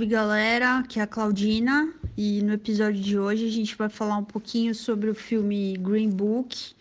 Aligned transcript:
Oi, 0.00 0.06
galera, 0.06 0.78
aqui 0.78 0.98
é 0.98 1.02
a 1.02 1.06
Claudina 1.06 1.92
e 2.16 2.40
no 2.40 2.54
episódio 2.54 3.02
de 3.02 3.18
hoje 3.18 3.46
a 3.46 3.50
gente 3.50 3.76
vai 3.76 3.90
falar 3.90 4.16
um 4.16 4.24
pouquinho 4.24 4.74
sobre 4.74 5.10
o 5.10 5.14
filme 5.14 5.76
Green 5.76 6.08
Book 6.08 6.72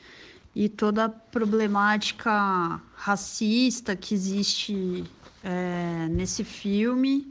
e 0.55 0.69
toda 0.69 1.03
a 1.03 1.09
problemática 1.09 2.79
racista 2.95 3.93
que 3.93 4.15
existe 4.15 5.03
é, 5.43 6.07
nesse 6.09 6.45
filme. 6.45 7.29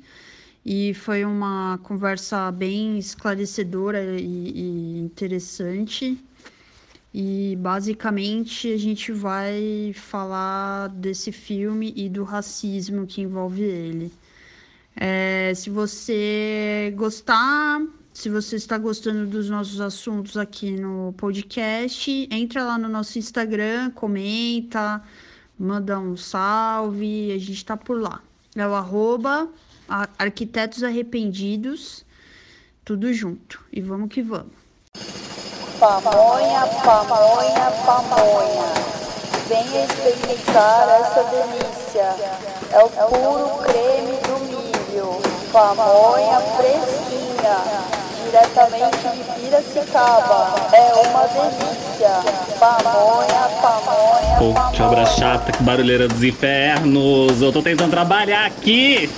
E 0.62 0.92
foi 0.92 1.24
uma 1.24 1.80
conversa 1.82 2.52
bem 2.52 2.98
esclarecedora 2.98 4.20
e, 4.20 4.24
e 4.24 4.98
interessante. 4.98 6.22
E 7.14 7.56
basicamente 7.62 8.70
a 8.70 8.76
gente 8.76 9.10
vai 9.10 9.94
falar 9.94 10.88
desse 10.88 11.32
filme 11.32 11.94
e 11.96 12.10
do 12.10 12.24
racismo 12.24 13.06
que 13.06 13.22
envolve 13.22 13.62
ele. 13.62 14.12
É, 15.00 15.52
se 15.54 15.70
você 15.70 16.92
gostar, 16.96 17.80
se 18.12 18.28
você 18.28 18.56
está 18.56 18.76
gostando 18.76 19.26
dos 19.26 19.48
nossos 19.48 19.80
assuntos 19.80 20.36
aqui 20.36 20.72
no 20.72 21.14
podcast, 21.16 22.28
entra 22.32 22.64
lá 22.64 22.76
no 22.76 22.88
nosso 22.88 23.16
Instagram, 23.16 23.92
comenta, 23.92 25.00
manda 25.56 26.00
um 26.00 26.16
salve, 26.16 27.30
a 27.30 27.38
gente 27.38 27.52
está 27.52 27.76
por 27.76 28.00
lá. 28.00 28.20
É 28.56 28.66
o 28.66 28.74
arroba 28.74 29.48
Arquitetos 30.18 30.82
Arrependidos, 30.82 32.04
tudo 32.84 33.12
junto. 33.12 33.62
E 33.72 33.80
vamos 33.80 34.08
que 34.08 34.20
vamos. 34.20 34.52
Pamonha, 35.78 36.66
pamonha, 36.84 37.70
pamonha. 37.86 38.88
Venha 39.48 39.84
experimentar 39.84 40.88
essa 40.88 41.22
delícia. 41.22 42.16
É 42.72 42.82
o 42.82 42.88
puro 42.88 43.62
creme. 43.62 44.17
Pamonha 45.52 46.40
fresquinha. 46.56 47.56
Diretamente 48.24 48.98
de 48.98 49.40
Piracicaba. 49.40 50.54
É 50.72 50.92
uma 51.08 51.26
delícia. 51.28 52.10
Pamonha, 52.58 53.48
pamonha, 53.62 54.38
Pô, 54.38 54.70
que 54.72 54.82
obra 54.82 55.06
chata, 55.06 55.52
que 55.52 55.62
barulheira 55.62 56.06
dos 56.06 56.22
infernos. 56.22 57.40
Eu 57.40 57.52
tô 57.52 57.62
tentando 57.62 57.90
trabalhar 57.90 58.44
aqui. 58.44 59.08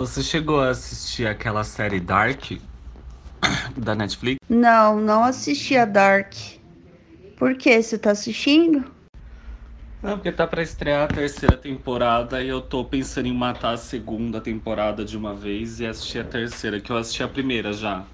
Você 0.00 0.22
chegou 0.22 0.60
a 0.60 0.70
assistir 0.70 1.26
aquela 1.26 1.64
série 1.64 1.98
Dark 1.98 2.52
da 3.76 3.94
Netflix? 3.94 4.38
Não, 4.48 4.96
não 5.00 5.24
assisti 5.24 5.76
a 5.76 5.84
Dark. 5.84 6.34
Por 7.38 7.56
que? 7.56 7.82
Você 7.82 7.96
tá 7.96 8.10
assistindo? 8.10 8.84
Não, 10.02 10.16
porque 10.16 10.32
tá 10.32 10.44
pra 10.46 10.60
estrear 10.62 11.04
a 11.04 11.08
terceira 11.12 11.56
temporada 11.56 12.42
e 12.42 12.48
eu 12.48 12.60
tô 12.60 12.84
pensando 12.84 13.26
em 13.26 13.32
matar 13.32 13.74
a 13.74 13.76
segunda 13.76 14.40
temporada 14.40 15.04
de 15.04 15.16
uma 15.16 15.34
vez 15.34 15.78
e 15.80 15.86
assistir 15.86 16.18
a 16.20 16.24
terceira, 16.24 16.80
que 16.80 16.90
eu 16.90 16.96
assisti 16.96 17.22
a 17.22 17.28
primeira 17.28 17.72
já. 17.72 18.08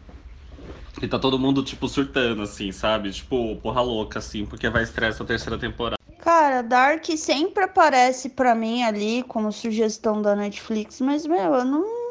E 1.02 1.08
tá 1.08 1.18
todo 1.18 1.38
mundo, 1.38 1.62
tipo, 1.64 1.88
surtando, 1.88 2.42
assim, 2.42 2.70
sabe? 2.72 3.10
Tipo, 3.12 3.56
porra 3.60 3.80
louca, 3.82 4.18
assim, 4.18 4.46
porque 4.46 4.68
vai 4.68 4.82
estrear 4.82 5.10
essa 5.10 5.24
terceira 5.24 5.58
temporada. 5.58 5.96
Cara, 6.18 6.62
Dark 6.62 7.04
sempre 7.16 7.64
aparece 7.64 8.30
pra 8.30 8.54
mim 8.54 8.82
ali 8.82 9.22
como 9.24 9.52
sugestão 9.52 10.20
da 10.22 10.34
Netflix, 10.34 11.00
mas, 11.00 11.26
meu, 11.26 11.54
eu 11.54 11.64
não. 11.64 12.03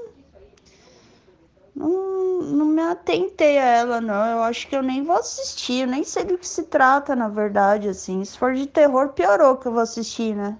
Não, 1.75 2.41
não 2.41 2.65
me 2.67 2.81
atentei 2.81 3.57
a 3.57 3.65
ela, 3.65 4.01
não. 4.01 4.25
Eu 4.25 4.43
acho 4.43 4.67
que 4.67 4.75
eu 4.75 4.83
nem 4.83 5.03
vou 5.03 5.15
assistir. 5.17 5.81
Eu 5.81 5.87
nem 5.87 6.03
sei 6.03 6.23
do 6.23 6.37
que 6.37 6.47
se 6.47 6.63
trata, 6.63 7.15
na 7.15 7.27
verdade, 7.27 7.87
assim. 7.89 8.23
Se 8.23 8.37
for 8.37 8.53
de 8.53 8.67
terror, 8.67 9.09
piorou 9.13 9.57
que 9.57 9.67
eu 9.67 9.71
vou 9.71 9.81
assistir, 9.81 10.35
né? 10.35 10.57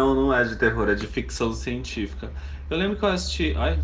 Não, 0.00 0.14
não 0.14 0.34
é 0.34 0.42
de 0.44 0.56
terror, 0.56 0.88
é 0.88 0.94
de 0.94 1.06
ficção 1.06 1.52
científica. 1.52 2.32
Eu 2.68 2.76
lembro 2.78 2.96
que 2.98 3.04
eu 3.04 3.08
assisti. 3.08 3.54
Ai, 3.56 3.78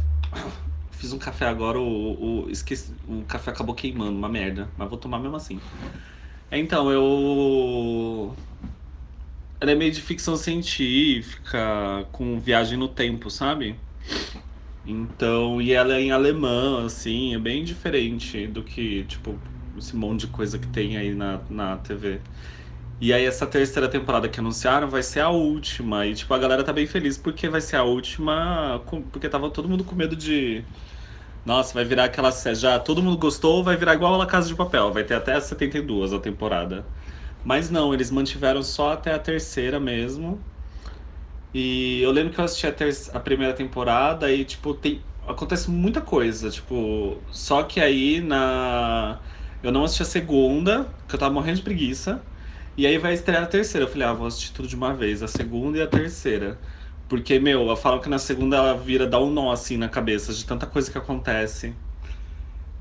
fiz 0.93 1.13
um 1.13 1.19
café 1.19 1.47
agora, 1.47 1.79
o, 1.79 2.45
o, 2.47 2.51
esqueci, 2.51 2.93
o 3.07 3.23
café 3.25 3.51
acabou 3.51 3.75
queimando, 3.75 4.17
uma 4.17 4.29
merda. 4.29 4.69
Mas 4.77 4.89
vou 4.89 4.99
tomar 4.99 5.19
mesmo 5.19 5.37
assim. 5.37 5.61
Então, 6.51 6.91
eu. 6.91 8.35
Ela 9.61 9.73
é 9.73 9.75
meio 9.75 9.93
de 9.93 10.01
ficção 10.03 10.37
científica, 10.37 12.07
com 12.13 12.39
viagem 12.39 12.79
no 12.79 12.89
tempo, 12.89 13.31
sabe? 13.31 13.79
Então, 14.89 15.61
e 15.61 15.73
ela 15.73 15.95
é 15.97 16.01
em 16.01 16.13
alemão, 16.13 16.85
assim, 16.87 17.35
é 17.35 17.39
bem 17.39 17.65
diferente 17.65 18.47
do 18.47 18.63
que, 18.63 19.05
tipo, 19.07 19.43
esse 19.77 19.97
monte 19.97 20.21
de 20.23 20.27
coisa 20.29 20.59
que 20.61 20.69
tem 20.69 20.97
aí 20.97 21.13
na, 21.15 21.45
na 21.51 21.77
TV. 21.79 22.23
E 23.01 23.13
aí 23.13 23.25
essa 23.27 23.47
terceira 23.47 23.89
temporada 23.91 24.29
que 24.29 24.41
anunciaram 24.41 24.89
vai 24.89 25.03
ser 25.03 25.21
a 25.21 25.31
última. 25.31 26.07
E 26.07 26.15
tipo, 26.15 26.33
a 26.35 26.39
galera 26.39 26.65
tá 26.65 26.73
bem 26.73 26.87
feliz 26.87 27.19
porque 27.19 27.49
vai 27.49 27.61
ser 27.61 27.77
a 27.77 27.85
última, 27.85 28.81
porque 29.13 29.29
tava 29.29 29.51
todo 29.51 29.69
mundo 29.69 29.85
com 29.85 29.95
medo 29.97 30.17
de. 30.17 30.65
Nossa, 31.45 31.75
vai 31.75 31.85
virar 31.85 32.05
aquela. 32.07 32.31
Já 32.55 32.79
todo 32.81 33.03
mundo 33.03 33.19
gostou, 33.19 33.65
vai 33.65 33.77
virar 33.77 33.95
igual 33.95 34.21
a 34.21 34.27
Casa 34.27 34.49
de 34.49 34.57
Papel. 34.57 34.93
Vai 34.93 35.05
ter 35.05 35.15
até 35.15 35.35
a 35.35 35.41
72 35.41 36.13
a 36.13 36.21
temporada. 36.21 36.89
Mas 37.45 37.71
não, 37.71 37.95
eles 37.95 38.11
mantiveram 38.11 38.63
só 38.63 38.93
até 38.95 39.15
a 39.15 39.19
terceira 39.19 39.81
mesmo. 39.81 40.45
E 41.59 42.01
eu 42.03 42.11
lembro 42.11 42.33
que 42.35 42.41
eu 42.41 42.45
assisti 42.45 42.67
a, 42.67 42.73
a 43.17 43.21
primeira 43.21 43.55
temporada 43.55 44.31
e, 44.33 44.45
tipo, 44.45 44.75
tem... 44.75 45.07
acontece 45.23 45.71
muita 45.71 46.01
coisa. 46.03 46.51
Tipo, 46.51 47.25
só 47.31 47.63
que 47.63 47.81
aí 47.81 48.21
na. 48.21 49.23
Eu 49.63 49.73
não 49.73 49.85
assisti 49.85 50.03
a 50.03 50.05
segunda, 50.07 50.85
porque 50.85 51.15
eu 51.15 51.19
tava 51.21 51.33
morrendo 51.33 51.59
de 51.59 51.63
preguiça. 51.63 52.27
E 52.77 52.87
aí 52.87 52.99
vai 52.99 53.15
estrear 53.15 53.43
a 53.45 53.47
terceira. 53.47 53.87
Eu 53.87 53.91
falei, 53.91 54.07
ah, 54.07 54.13
vou 54.13 54.27
assistir 54.27 54.53
tudo 54.53 54.69
de 54.69 54.77
uma 54.77 54.95
vez, 54.95 55.23
a 55.23 55.29
segunda 55.29 55.79
e 55.79 55.83
a 55.83 55.87
terceira. 55.89 56.61
Porque, 57.09 57.39
meu, 57.39 57.67
eu 57.69 57.77
falo 57.77 58.01
que 58.01 58.09
na 58.09 58.19
segunda 58.19 58.57
ela 58.57 58.75
vira, 58.77 59.07
dá 59.07 59.19
um 59.21 59.31
nó 59.31 59.51
assim 59.53 59.77
na 59.79 59.89
cabeça 59.89 60.35
de 60.35 60.45
tanta 60.45 60.67
coisa 60.67 60.91
que 60.91 60.99
acontece. 60.99 61.75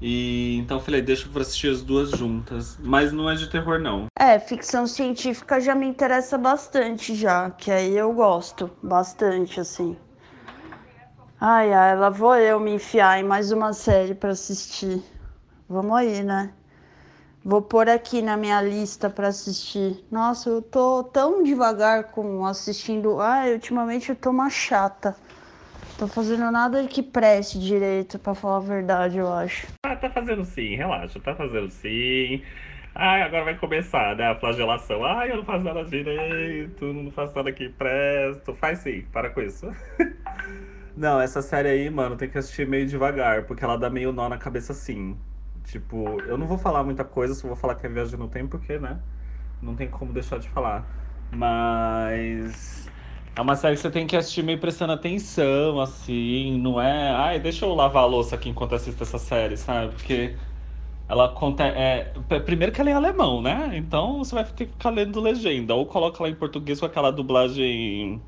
E 0.02 0.58
então 0.58 0.78
eu 0.78 0.84
falei, 0.84 1.02
deixa 1.02 1.28
pra 1.30 1.42
assistir 1.42 1.72
as 1.72 1.82
duas 1.82 2.12
juntas. 2.12 2.78
Mas 2.80 3.12
não 3.12 3.30
é 3.30 3.36
de 3.36 3.50
terror, 3.50 3.80
não. 3.80 4.06
É, 4.20 4.38
ficção 4.40 4.86
científica 4.86 5.60
já 5.60 5.74
me 5.74 5.88
interessa 5.88 6.38
bastante 6.38 7.16
já, 7.16 7.50
que 7.52 7.72
aí 7.72 7.96
eu 7.96 8.14
gosto 8.14 8.70
bastante, 8.84 9.60
assim. 9.60 9.98
Ai, 11.40 11.74
ai, 11.74 11.96
lá 11.98 12.10
vou 12.10 12.36
eu 12.36 12.60
me 12.60 12.76
enfiar 12.76 13.20
em 13.20 13.24
mais 13.24 13.52
uma 13.52 13.74
série 13.74 14.16
pra 14.16 14.32
assistir. 14.32 15.04
Vamos 15.68 15.98
aí, 15.98 16.24
né? 16.24 16.54
Vou 17.44 17.62
pôr 17.62 17.88
aqui 17.88 18.22
na 18.24 18.36
minha 18.36 18.60
lista 18.62 19.10
pra 19.10 19.28
assistir. 19.28 20.04
Nossa, 20.10 20.50
eu 20.50 20.62
tô 20.62 21.04
tão 21.04 21.44
devagar 21.44 22.06
com 22.06 22.46
assistindo. 22.46 23.22
Ai, 23.22 23.54
ultimamente 23.54 24.10
eu 24.10 24.16
tô 24.16 24.32
uma 24.32 24.50
chata. 24.50 25.16
Tô 25.98 26.08
fazendo 26.08 26.52
nada 26.52 26.88
que 26.88 27.02
preste 27.02 27.60
direito, 27.60 28.20
pra 28.20 28.36
falar 28.36 28.58
a 28.58 28.60
verdade, 28.60 29.18
eu 29.18 29.32
acho. 29.32 29.68
Ah, 29.84 29.96
tá 29.96 30.10
fazendo 30.10 30.44
sim, 30.44 30.76
relaxa, 30.76 31.20
tá 31.20 31.36
fazendo 31.36 31.70
sim. 31.70 32.44
Ai, 32.96 33.22
agora 33.22 33.44
vai 33.46 33.58
começar, 33.58 34.16
né? 34.16 34.28
A 34.30 34.36
flagelação. 34.40 35.04
Ai, 35.06 35.32
eu 35.32 35.38
não 35.38 35.46
faço 35.46 35.64
nada 35.64 35.84
direito, 35.86 36.92
não 36.94 37.12
faço 37.12 37.36
nada 37.36 37.52
que 37.52 37.70
presto. 37.70 38.56
Faz 38.56 38.80
sim, 38.80 39.04
para 39.12 39.30
com 39.30 39.42
isso. 39.42 39.68
Não, 40.96 41.20
essa 41.20 41.42
série 41.42 41.68
aí, 41.70 41.90
mano, 41.90 42.16
tem 42.16 42.30
que 42.30 42.38
assistir 42.38 42.68
meio 42.68 42.88
devagar, 42.88 43.46
porque 43.46 43.64
ela 43.64 43.78
dá 43.78 43.90
meio 43.90 44.12
nó 44.14 44.30
na 44.30 44.38
cabeça 44.38 44.72
assim. 44.72 45.18
Tipo, 45.64 46.24
eu 46.26 46.38
não 46.38 46.48
vou 46.48 46.58
falar 46.58 46.84
muita 46.84 47.04
coisa, 47.04 47.34
só 47.36 47.48
vou 47.48 47.56
falar 47.58 47.76
que 47.76 47.86
é 47.86 47.90
viagem 47.90 48.18
no 48.18 48.30
tempo, 48.30 48.52
porque, 48.58 48.78
né? 48.80 49.02
Não 49.62 49.76
tem 49.76 49.90
como 49.90 50.14
deixar 50.14 50.40
de 50.40 50.50
falar. 50.50 50.90
Mas. 51.32 52.85
É 53.38 53.42
uma 53.42 53.56
série 53.56 53.76
que 53.76 53.82
você 53.82 53.92
tem 53.92 54.08
que 54.08 54.16
assistir 54.16 54.44
meio 54.44 54.60
prestando 54.60 54.94
atenção, 54.94 55.80
assim, 55.82 56.58
não 56.58 56.80
é. 56.82 57.10
Ai, 57.12 57.40
deixa 57.40 57.66
eu 57.66 57.74
lavar 57.76 58.04
a 58.04 58.06
louça 58.06 58.36
aqui 58.36 58.48
enquanto 58.50 58.76
assisto 58.76 59.04
essa 59.04 59.18
série, 59.20 59.58
sabe? 59.58 59.94
Porque 59.94 60.38
ela 61.08 61.30
conta. 61.34 61.66
É... 61.66 62.14
Primeiro 62.46 62.74
que 62.74 62.82
ela 62.82 62.90
é 62.92 62.94
em 62.94 62.96
alemão, 62.98 63.42
né? 63.42 63.78
Então 63.78 64.20
você 64.20 64.36
vai 64.36 64.46
ter 64.46 64.68
que 64.68 64.74
ficar 64.74 64.92
lendo 64.92 65.22
legenda. 65.22 65.76
Ou 65.76 65.86
coloca 65.88 66.20
ela 66.24 66.30
em 66.32 66.36
português 66.36 66.80
com 66.80 66.86
aquela 66.88 67.12
dublagem. 67.12 68.24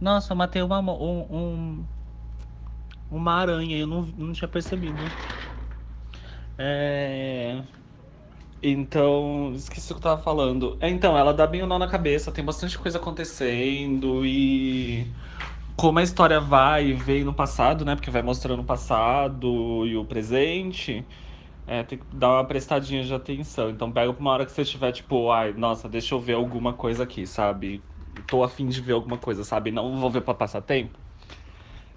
Nossa, 0.00 0.32
eu 0.32 0.36
matei 0.36 0.62
uma, 0.62 0.80
um, 0.80 1.80
um- 1.82 1.88
uma 3.10 3.34
aranha, 3.34 3.76
eu 3.78 3.86
não, 3.86 4.02
não 4.06 4.32
tinha 4.32 4.48
percebido. 4.48 5.14
É. 6.58 7.64
Então, 8.62 9.52
esqueci 9.54 9.90
o 9.92 9.94
que 9.94 10.00
eu 10.00 10.02
tava 10.02 10.22
falando. 10.22 10.76
É, 10.80 10.88
então, 10.90 11.16
ela 11.16 11.32
dá 11.32 11.46
bem 11.46 11.62
o 11.62 11.66
nó 11.66 11.78
na 11.78 11.88
cabeça, 11.88 12.30
tem 12.30 12.44
bastante 12.44 12.78
coisa 12.78 12.98
acontecendo 12.98 14.24
e 14.26 15.06
como 15.76 15.98
a 16.00 16.02
história 16.02 16.40
vai 16.40 16.88
e 16.88 16.94
vem 16.94 17.24
no 17.24 17.34
passado, 17.34 17.84
né? 17.84 17.96
Porque 17.96 18.10
vai 18.10 18.22
mostrando 18.22 18.62
o 18.62 18.64
passado 18.64 19.86
e 19.86 19.96
o 19.96 20.04
presente, 20.04 21.06
é, 21.66 21.82
tem 21.84 21.98
que 21.98 22.06
dar 22.12 22.30
uma 22.34 22.44
prestadinha 22.46 23.04
de 23.04 23.14
atenção. 23.14 23.70
Então 23.70 23.92
pega 23.92 24.10
uma 24.12 24.32
hora 24.32 24.46
que 24.46 24.52
você 24.52 24.62
estiver, 24.62 24.92
tipo, 24.92 25.30
ai, 25.32 25.52
nossa, 25.54 25.88
deixa 25.88 26.14
eu 26.14 26.20
ver 26.20 26.34
alguma 26.34 26.74
coisa 26.74 27.04
aqui, 27.04 27.26
sabe? 27.26 27.84
Tô 28.28 28.42
afim 28.44 28.68
de 28.68 28.80
ver 28.82 28.92
alguma 28.94 29.18
coisa, 29.18 29.44
sabe? 29.44 29.70
Não 29.72 29.98
vou 30.00 30.10
ver 30.10 30.22
pra 30.22 30.34
passar 30.34 30.62
tempo, 30.62 30.98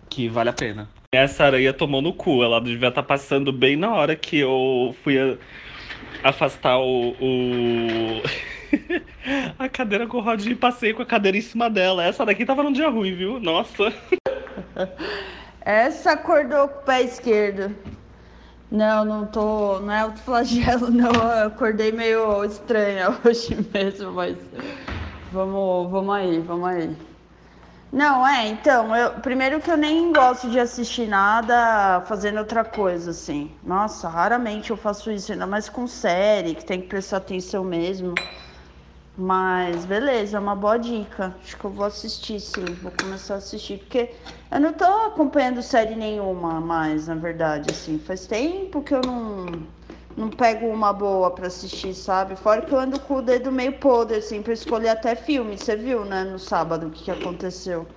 que 0.09 0.29
vale 0.29 0.49
a 0.49 0.53
pena. 0.53 0.89
Essa 1.11 1.45
aranha 1.45 1.71
tomou 1.73 2.01
no 2.01 2.13
cu, 2.13 2.43
ela 2.43 2.59
devia 2.59 2.87
estar 2.89 3.03
passando 3.03 3.53
bem 3.53 3.75
na 3.75 3.93
hora 3.93 4.15
que 4.15 4.37
eu 4.39 4.95
fui 5.03 5.17
a- 5.19 5.37
afastar 6.23 6.77
o, 6.79 7.17
o- 7.19 8.23
a 9.59 9.69
cadeira 9.69 10.07
com 10.07 10.19
rodinha 10.19 10.53
e 10.53 10.55
passei 10.55 10.93
com 10.93 11.01
a 11.01 11.05
cadeira 11.05 11.37
em 11.37 11.41
cima 11.41 11.69
dela. 11.69 12.03
Essa 12.03 12.25
daqui 12.25 12.45
tava 12.45 12.63
num 12.63 12.71
dia 12.73 12.89
ruim, 12.89 13.15
viu? 13.15 13.39
Nossa. 13.39 13.83
Essa 15.61 16.11
acordou 16.13 16.67
com 16.69 16.79
o 16.79 16.83
pé 16.83 17.01
esquerdo. 17.03 17.75
Não, 18.71 19.05
não 19.05 19.27
tô. 19.27 19.79
Não 19.81 19.93
é 19.93 20.01
autoflagelo, 20.01 20.89
não. 20.91 21.15
Eu 21.31 21.47
acordei 21.47 21.91
meio 21.91 22.43
estranha 22.45 23.09
hoje 23.25 23.55
mesmo, 23.73 24.11
mas. 24.13 24.37
Vamos, 25.31 25.91
vamos 25.91 26.15
aí, 26.15 26.39
vamos 26.41 26.67
aí. 26.69 27.12
Não, 27.93 28.25
é, 28.27 28.47
então, 28.47 28.95
eu, 28.95 29.21
primeiro 29.21 29.61
que 29.61 29.69
eu 29.69 29.77
nem 29.77 30.11
gosto 30.11 30.49
de 30.49 30.59
assistir 30.59 31.07
nada 31.07 32.01
fazendo 32.07 32.39
outra 32.39 32.65
coisa, 32.65 33.11
assim. 33.11 33.55
Nossa, 33.63 34.09
raramente 34.09 34.71
eu 34.71 34.77
faço 34.77 35.11
isso, 35.11 35.31
ainda 35.31 35.45
mais 35.45 35.69
com 35.69 35.85
série, 35.85 36.55
que 36.55 36.65
tem 36.65 36.81
que 36.81 36.87
prestar 36.87 37.17
atenção 37.17 37.63
mesmo. 37.63 38.19
Mas 39.15 39.85
beleza, 39.85 40.37
é 40.37 40.39
uma 40.39 40.55
boa 40.55 40.77
dica. 40.77 41.35
Acho 41.43 41.57
que 41.57 41.65
eu 41.65 41.71
vou 41.71 41.85
assistir 41.85 42.39
sim, 42.39 42.73
vou 42.81 42.91
começar 42.91 43.35
a 43.35 43.37
assistir, 43.37 43.77
porque 43.79 44.11
eu 44.51 44.59
não 44.59 44.73
tô 44.73 44.85
acompanhando 44.85 45.61
série 45.61 45.95
nenhuma 45.95 46.59
mais, 46.61 47.07
na 47.07 47.15
verdade, 47.15 47.69
assim. 47.71 47.99
Faz 47.99 48.25
tempo 48.27 48.81
que 48.83 48.93
eu 48.95 49.03
não, 49.03 49.67
não 50.15 50.29
pego 50.29 50.67
uma 50.67 50.93
boa 50.93 51.31
pra 51.31 51.47
assistir, 51.47 51.93
sabe? 51.93 52.35
Fora 52.35 52.61
que 52.61 52.71
eu 52.73 52.79
ando 52.79 52.99
com 52.99 53.15
o 53.15 53.21
dedo 53.21 53.51
meio 53.51 53.73
podre, 53.73 54.17
assim, 54.17 54.41
pra 54.41 54.53
escolher 54.53 54.89
até 54.89 55.15
filme. 55.15 55.57
Você 55.57 55.75
viu, 55.75 56.05
né, 56.05 56.23
no 56.23 56.39
sábado 56.39 56.87
o 56.87 56.91
que, 56.91 57.03
que 57.05 57.11
aconteceu. 57.11 57.87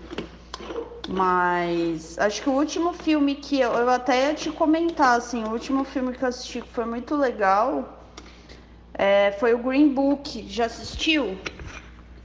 Mas 1.09 2.19
acho 2.19 2.43
que 2.43 2.49
o 2.49 2.53
último 2.53 2.93
filme 2.93 3.37
que 3.37 3.61
eu, 3.61 3.73
eu 3.73 3.89
até 3.91 4.29
ia 4.29 4.35
te 4.35 4.51
comentar, 4.51 5.17
assim, 5.17 5.45
o 5.45 5.51
último 5.53 5.85
filme 5.85 6.13
que 6.13 6.23
eu 6.25 6.29
assisti 6.29 6.61
que 6.63 6.73
foi 6.73 6.85
muito 6.85 7.15
legal 7.17 7.97
é, 8.95 9.33
foi 9.39 9.55
o 9.55 9.59
Green 9.59 9.89
Book. 9.95 10.47
Já 10.49 10.67
assistiu? 10.67 11.39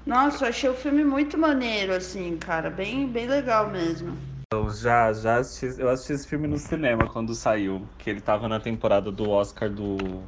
Nossa, 0.06 0.46
eu 0.46 0.50
achei 0.50 0.70
o 0.70 0.74
filme 0.74 1.04
muito 1.04 1.38
maneiro, 1.38 1.94
assim, 1.94 2.38
cara. 2.38 2.70
Bem, 2.70 3.08
bem 3.08 3.28
legal 3.28 3.70
mesmo. 3.70 4.18
Eu 4.54 4.70
já, 4.70 5.14
já 5.14 5.38
assisti, 5.38 5.80
eu 5.80 5.90
assisti 5.90 6.12
esse 6.14 6.28
filme 6.28 6.46
no 6.46 6.58
cinema 6.58 7.08
quando 7.08 7.34
saiu. 7.34 7.88
Que 7.98 8.10
ele 8.10 8.20
tava 8.20 8.50
na 8.50 8.60
temporada 8.60 9.10
do 9.10 9.30
Oscar 9.30 9.70
do 9.70 10.28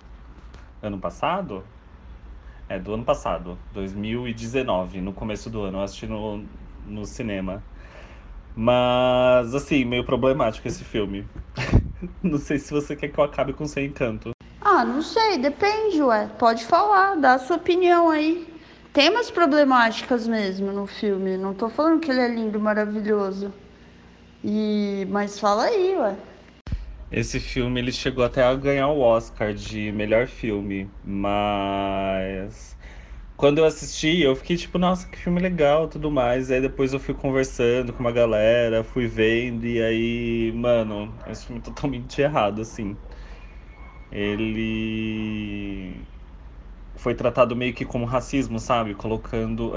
ano 0.82 1.00
passado? 1.00 1.64
É, 2.70 2.80
do 2.80 2.94
ano 2.94 3.04
passado, 3.04 3.58
2019, 3.72 5.02
no 5.02 5.14
começo 5.14 5.50
do 5.50 5.62
ano. 5.62 5.80
Eu 5.80 5.82
assisti 5.84 6.08
no, 6.08 6.38
no 6.86 7.06
cinema. 7.06 7.62
Mas, 8.56 9.54
assim, 9.56 9.86
meio 9.86 10.06
problemático 10.06 10.68
esse 10.68 10.84
filme. 10.84 11.28
Não 12.24 12.38
sei 12.38 12.60
se 12.60 12.72
você 12.72 12.96
quer 12.96 13.10
que 13.10 13.20
eu 13.20 13.24
acabe 13.24 13.54
com 13.54 13.66
seu 13.68 13.84
encanto. 13.84 14.32
Ah, 14.62 14.84
não 14.84 15.02
sei, 15.02 15.38
depende, 15.38 16.02
ué. 16.02 16.28
Pode 16.40 16.66
falar, 16.66 17.16
dá 17.16 17.34
a 17.36 17.40
sua 17.40 17.58
opinião 17.58 18.10
aí. 18.10 18.48
Tem 18.94 19.10
umas 19.10 19.30
problemáticas 19.30 20.28
mesmo 20.28 20.72
no 20.72 20.88
filme. 20.88 21.38
Não 21.38 21.54
tô 21.54 21.70
falando 21.70 22.00
que 22.00 22.10
ele 22.12 22.22
é 22.22 22.28
lindo, 22.28 22.60
maravilhoso. 22.60 23.54
E 24.44 25.06
mas 25.10 25.40
fala 25.40 25.64
aí, 25.66 25.96
ué. 25.98 26.16
Esse 27.12 27.40
filme 27.40 27.80
ele 27.80 27.92
chegou 27.92 28.24
até 28.24 28.44
a 28.44 28.56
ganhar 28.56 28.88
o 28.90 29.00
Oscar 29.00 29.54
de 29.54 29.92
melhor 29.92 30.28
filme, 30.28 30.90
mas 31.04 32.76
quando 33.38 33.60
eu 33.60 33.66
assisti, 33.66 34.22
eu 34.22 34.36
fiquei 34.36 34.58
tipo, 34.58 34.78
nossa, 34.80 35.08
que 35.08 35.18
filme 35.18 35.40
legal, 35.42 35.88
tudo 35.90 36.12
mais. 36.12 36.52
Aí 36.52 36.62
depois 36.62 36.94
eu 36.94 37.00
fui 37.00 37.14
conversando 37.16 37.94
com 37.94 38.00
uma 38.02 38.12
galera, 38.12 38.84
fui 38.84 39.08
vendo 39.08 39.66
e 39.66 39.82
aí, 39.84 40.52
mano, 40.56 41.14
esse 41.28 41.46
filme 41.48 41.62
é 41.62 41.64
totalmente 41.64 42.22
errado, 42.22 42.62
assim 42.62 42.98
ele 44.12 46.08
foi 46.96 47.16
tratado 47.16 47.56
meio 47.56 47.74
que 47.74 47.86
como 47.86 48.06
racismo, 48.06 48.60
sabe? 48.60 48.96
Colocando. 48.96 49.74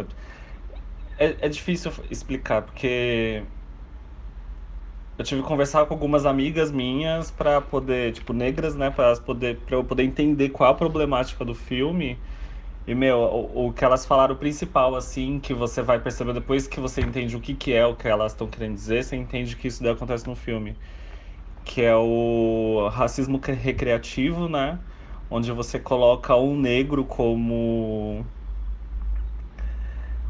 É, 1.18 1.46
é 1.46 1.48
difícil 1.48 1.92
explicar, 2.10 2.62
porque 2.62 3.42
eu 5.18 5.24
tive 5.24 5.42
que 5.42 5.48
conversar 5.48 5.86
com 5.86 5.94
algumas 5.94 6.26
amigas 6.26 6.70
minhas 6.70 7.30
para 7.30 7.60
poder, 7.62 8.12
tipo, 8.12 8.32
negras, 8.32 8.74
né, 8.76 8.90
para 8.90 9.16
poder 9.20 9.64
para 9.64 9.76
eu 9.76 9.84
poder 9.84 10.04
entender 10.04 10.50
qual 10.50 10.70
a 10.70 10.74
problemática 10.74 11.44
do 11.44 11.54
filme. 11.54 12.22
E 12.86 12.94
meu, 12.94 13.18
o, 13.18 13.68
o 13.68 13.72
que 13.74 13.84
elas 13.84 14.06
falaram 14.06 14.36
principal 14.36 14.94
assim, 14.96 15.40
que 15.40 15.54
você 15.54 15.82
vai 15.82 16.00
perceber 16.00 16.34
depois 16.34 16.66
que 16.68 16.80
você 16.80 17.02
entende 17.02 17.36
o 17.36 17.40
que 17.40 17.54
que 17.54 17.72
é 17.74 17.86
o 17.86 17.96
que 17.96 18.08
elas 18.08 18.32
estão 18.32 18.48
querendo 18.48 18.74
dizer, 18.74 19.04
você 19.04 19.16
entende 19.16 19.56
que 19.56 19.68
isso 19.68 19.82
daí 19.82 19.92
acontece 19.92 20.26
no 20.26 20.36
filme 20.36 20.78
que 21.64 21.82
é 21.82 21.94
o 21.96 22.88
racismo 22.92 23.38
recreativo, 23.40 24.48
né? 24.48 24.80
Onde 25.28 25.50
você 25.52 25.78
coloca 25.80 26.36
um 26.36 26.58
negro 26.58 27.04
como 27.04 28.24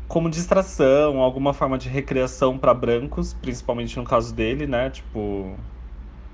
como 0.08 0.30
distração, 0.30 1.20
alguma 1.20 1.52
forma 1.54 1.78
de 1.78 1.88
recreação 1.88 2.58
para 2.58 2.72
brancos, 2.74 3.34
principalmente 3.34 3.96
no 3.96 4.04
caso 4.04 4.34
dele, 4.34 4.66
né? 4.66 4.90
Tipo, 4.90 5.58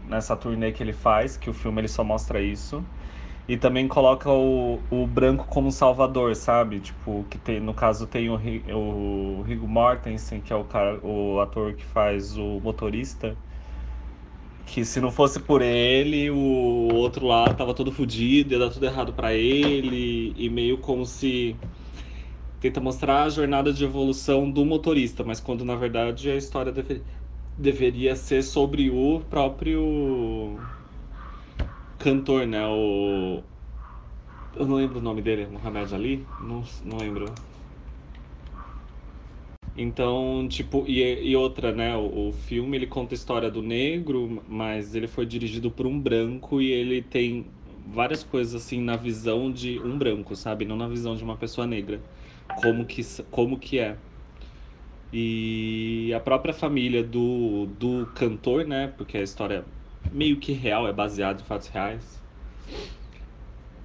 nessa 0.05 0.37
turnê 0.37 0.73
que 0.73 0.83
ele 0.83 0.93
faz, 0.93 1.37
que 1.37 1.51
o 1.51 1.55
filme 1.55 1.81
ele 1.83 1.89
só 1.89 2.05
mostra 2.05 2.41
isso. 2.43 2.89
E 3.49 3.57
também 3.59 3.89
coloca 3.89 4.31
o, 4.31 4.87
o 4.91 5.07
branco 5.07 5.47
como 5.47 5.73
salvador, 5.73 6.37
sabe? 6.37 6.81
Tipo, 6.81 7.27
que 7.31 7.39
tem, 7.39 7.61
no 7.61 7.75
caso 7.75 8.07
tem 8.07 8.31
o, 8.31 8.37
o 8.77 9.43
Riggo 9.43 9.69
Mortensen, 9.69 10.41
que 10.43 10.53
é 10.53 10.57
o, 10.57 10.65
cara, 10.65 11.01
o 11.05 11.41
ator 11.41 11.75
que 11.75 11.85
faz 11.85 12.37
o 12.39 12.61
motorista 12.61 13.39
que 14.65 14.85
se 14.85 15.01
não 15.01 15.11
fosse 15.11 15.41
por 15.41 15.61
ele, 15.63 16.31
o 16.31 16.37
outro 16.95 17.27
lá 17.27 17.53
tava 17.55 17.75
todo 17.75 17.93
fodido, 17.93 18.53
ia 18.55 18.59
dar 18.61 18.71
tudo 18.71 18.87
errado 18.87 19.13
para 19.13 19.35
ele, 19.35 20.33
e 20.37 20.49
meio 20.49 20.79
como 20.79 21.05
se 21.05 21.59
tenta 22.63 22.81
mostrar 22.81 23.25
a 23.25 23.29
jornada 23.29 23.73
de 23.73 23.85
evolução 23.85 24.49
do 24.49 24.65
motorista, 24.65 25.25
mas 25.25 25.41
quando 25.41 25.65
na 25.65 25.75
verdade 25.75 26.31
a 26.31 26.37
história 26.37 26.71
deve, 26.71 27.03
deveria 27.59 28.15
ser 28.15 28.41
sobre 28.45 28.89
o 28.89 29.21
próprio 29.29 30.57
cantor, 31.99 32.47
né? 32.47 32.65
O 32.65 33.43
eu 34.55 34.67
não 34.67 34.77
lembro 34.77 35.01
o 35.01 35.03
nome 35.03 35.21
dele, 35.21 35.47
Mohamed 35.47 35.93
Ali? 35.93 36.27
Não, 36.41 36.63
não 36.85 36.99
lembro. 36.99 37.25
Então, 39.77 40.47
tipo, 40.49 40.85
e, 40.87 41.31
e 41.31 41.35
outra, 41.35 41.73
né? 41.73 41.97
O, 41.97 42.29
o, 42.29 42.33
filme 42.33 42.77
ele 42.77 42.87
conta 42.87 43.15
a 43.15 43.17
história 43.17 43.51
do 43.51 43.63
negro, 43.63 44.43
mas 44.49 44.95
ele 44.95 45.09
foi 45.09 45.27
dirigido 45.27 45.71
por 45.71 45.87
um 45.87 45.99
branco 45.99 46.61
e 46.61 46.71
ele 46.71 47.03
tem 47.03 47.47
várias 47.87 48.23
coisas 48.23 48.55
assim 48.55 48.81
na 48.81 48.95
visão 48.95 49.51
de 49.51 49.81
um 49.81 49.99
branco, 49.99 50.37
sabe? 50.37 50.65
Não 50.65 50.77
na 50.77 50.87
visão 50.87 51.17
de 51.17 51.25
uma 51.25 51.37
pessoa 51.37 51.67
negra. 51.67 52.01
Como 52.49 52.87
que, 52.87 53.03
como 53.31 53.59
que 53.59 53.79
é. 53.79 53.97
E 55.13 56.13
a 56.15 56.21
própria 56.21 56.55
família 56.55 57.03
do, 57.05 57.67
do 57.67 58.07
cantor, 58.15 58.67
né? 58.67 58.89
Porque 58.89 59.19
a 59.19 59.23
história 59.23 59.65
meio 60.11 60.41
que 60.41 60.53
real, 60.53 60.87
é 60.89 60.93
baseada 60.93 61.43
em 61.43 61.45
fatos 61.45 61.69
reais. 61.69 62.23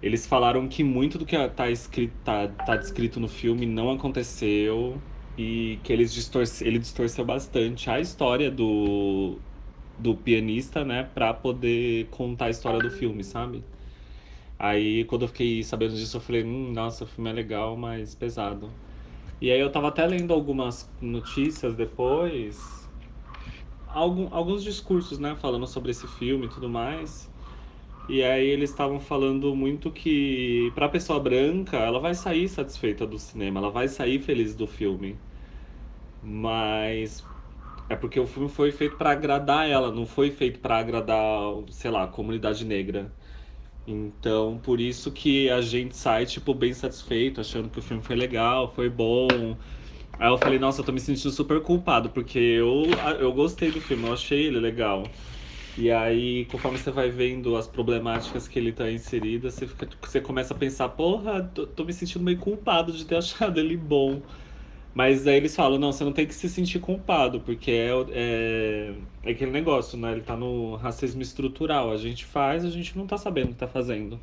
Eles 0.01 0.27
falaram 0.27 0.67
que 0.67 0.83
muito 0.83 1.17
do 1.17 1.25
que 1.25 1.35
tá, 1.49 1.69
escrito, 1.69 2.13
tá, 2.23 2.47
tá 2.47 2.75
descrito 2.77 3.19
no 3.19 3.27
filme 3.27 3.65
não 3.65 3.91
aconteceu 3.91 5.01
e 5.35 5.79
que 5.83 5.91
eles 5.91 6.13
distorce, 6.13 6.65
ele 6.65 6.79
distorceu 6.79 7.25
bastante 7.25 7.89
a 7.89 7.99
história 7.99 8.51
do, 8.51 9.41
do 9.97 10.15
pianista, 10.15 10.83
né, 10.85 11.03
para 11.03 11.33
poder 11.33 12.09
contar 12.09 12.45
a 12.47 12.49
história 12.49 12.79
do 12.81 12.89
filme, 12.91 13.23
sabe? 13.23 13.63
Aí 14.59 15.05
quando 15.05 15.23
eu 15.23 15.27
fiquei 15.27 15.63
sabendo 15.63 15.95
disso, 15.95 16.17
eu 16.17 16.21
falei, 16.21 16.43
hum, 16.43 16.71
nossa, 16.73 17.03
o 17.03 17.07
filme 17.07 17.29
é 17.29 17.33
legal, 17.33 17.77
mas 17.77 18.15
pesado. 18.15 18.73
E 19.41 19.51
aí 19.51 19.59
eu 19.59 19.71
tava 19.71 19.89
até 19.89 20.05
lendo 20.07 20.33
algumas 20.33 20.91
notícias 21.01 21.75
depois, 21.75 22.89
algum, 23.87 24.27
alguns 24.33 24.63
discursos, 24.63 25.19
né, 25.19 25.35
falando 25.35 25.67
sobre 25.67 25.91
esse 25.91 26.07
filme 26.07 26.45
e 26.47 26.49
tudo 26.49 26.69
mais. 26.69 27.29
E 28.07 28.23
aí 28.23 28.47
eles 28.47 28.69
estavam 28.71 28.99
falando 28.99 29.55
muito 29.55 29.91
que 29.91 30.71
para 30.75 30.87
a 30.87 30.89
pessoa 30.89 31.19
branca, 31.19 31.77
ela 31.77 31.99
vai 31.99 32.15
sair 32.15 32.49
satisfeita 32.49 33.07
do 33.07 33.19
cinema, 33.19 33.59
ela 33.59 33.71
vai 33.71 33.87
sair 33.87 34.19
feliz 34.21 34.55
do 34.55 34.67
filme. 34.67 35.19
Mas 36.21 37.27
é 37.89 37.95
porque 37.95 38.19
o 38.19 38.27
filme 38.27 38.49
foi 38.49 38.71
feito 38.71 38.97
para 38.97 39.11
agradar 39.11 39.69
ela, 39.69 39.91
não 39.91 40.05
foi 40.05 40.31
feito 40.31 40.59
para 40.59 40.77
agradar, 40.79 41.21
sei 41.71 41.91
lá, 41.91 42.03
a 42.05 42.07
comunidade 42.07 42.65
negra. 42.65 43.13
Então, 43.89 44.59
por 44.59 44.81
isso 44.81 45.11
que 45.13 45.49
a 45.49 45.61
gente 45.61 45.95
sai, 45.95 46.25
tipo, 46.25 46.53
bem 46.53 46.73
satisfeito, 46.73 47.39
achando 47.39 47.69
que 47.69 47.79
o 47.79 47.81
filme 47.81 48.03
foi 48.03 48.15
legal, 48.17 48.73
foi 48.73 48.89
bom. 48.89 49.57
Aí 50.19 50.29
eu 50.29 50.37
falei, 50.37 50.59
nossa, 50.59 50.81
eu 50.81 50.85
tô 50.85 50.91
me 50.93 50.99
sentindo 51.01 51.31
super 51.31 51.61
culpado, 51.63 52.11
porque 52.11 52.39
eu, 52.39 52.99
eu 53.19 53.33
gostei 53.33 53.71
do 53.71 53.81
filme, 53.81 54.05
eu 54.05 54.13
achei 54.13 54.47
ele 54.47 54.59
legal. 54.59 55.15
E 55.77 55.91
aí, 55.91 56.45
conforme 56.47 56.77
você 56.79 56.91
vai 56.91 57.09
vendo 57.11 57.55
as 57.57 57.67
problemáticas 57.67 58.47
que 58.47 58.59
ele 58.59 58.73
tá 58.73 58.91
inserido, 58.91 59.49
você, 59.51 59.67
fica, 59.67 59.89
você 60.03 60.21
começa 60.21 60.53
a 60.53 60.57
pensar, 60.57 60.89
porra, 60.89 61.43
tô, 61.43 61.67
tô 61.67 61.85
me 61.85 61.93
sentindo 61.93 62.23
meio 62.25 62.39
culpado 62.39 62.93
de 62.93 63.05
ter 63.05 63.17
achado 63.19 63.59
ele 63.59 63.77
bom. 63.77 64.23
Mas 64.97 65.27
aí 65.27 65.35
eles 65.37 65.55
falam, 65.55 65.77
não, 65.77 65.91
você 65.91 66.03
não 66.03 66.11
tem 66.11 66.25
que 66.25 66.33
se 66.33 66.49
sentir 66.49 66.79
culpado, 66.79 67.39
porque 67.41 67.69
é, 67.69 67.91
é, 68.09 68.95
é, 69.23 69.29
aquele 69.31 69.51
negócio, 69.51 69.95
né? 69.95 70.11
Ele 70.11 70.21
tá 70.21 70.35
no 70.35 70.75
racismo 70.75 71.21
estrutural. 71.21 71.91
A 71.91 71.97
gente 71.97 72.25
faz, 72.25 72.65
a 72.65 72.69
gente 72.71 72.97
não 72.97 73.05
tá 73.05 73.15
sabendo 73.15 73.49
o 73.49 73.53
que 73.53 73.59
tá 73.59 73.67
fazendo. 73.67 74.19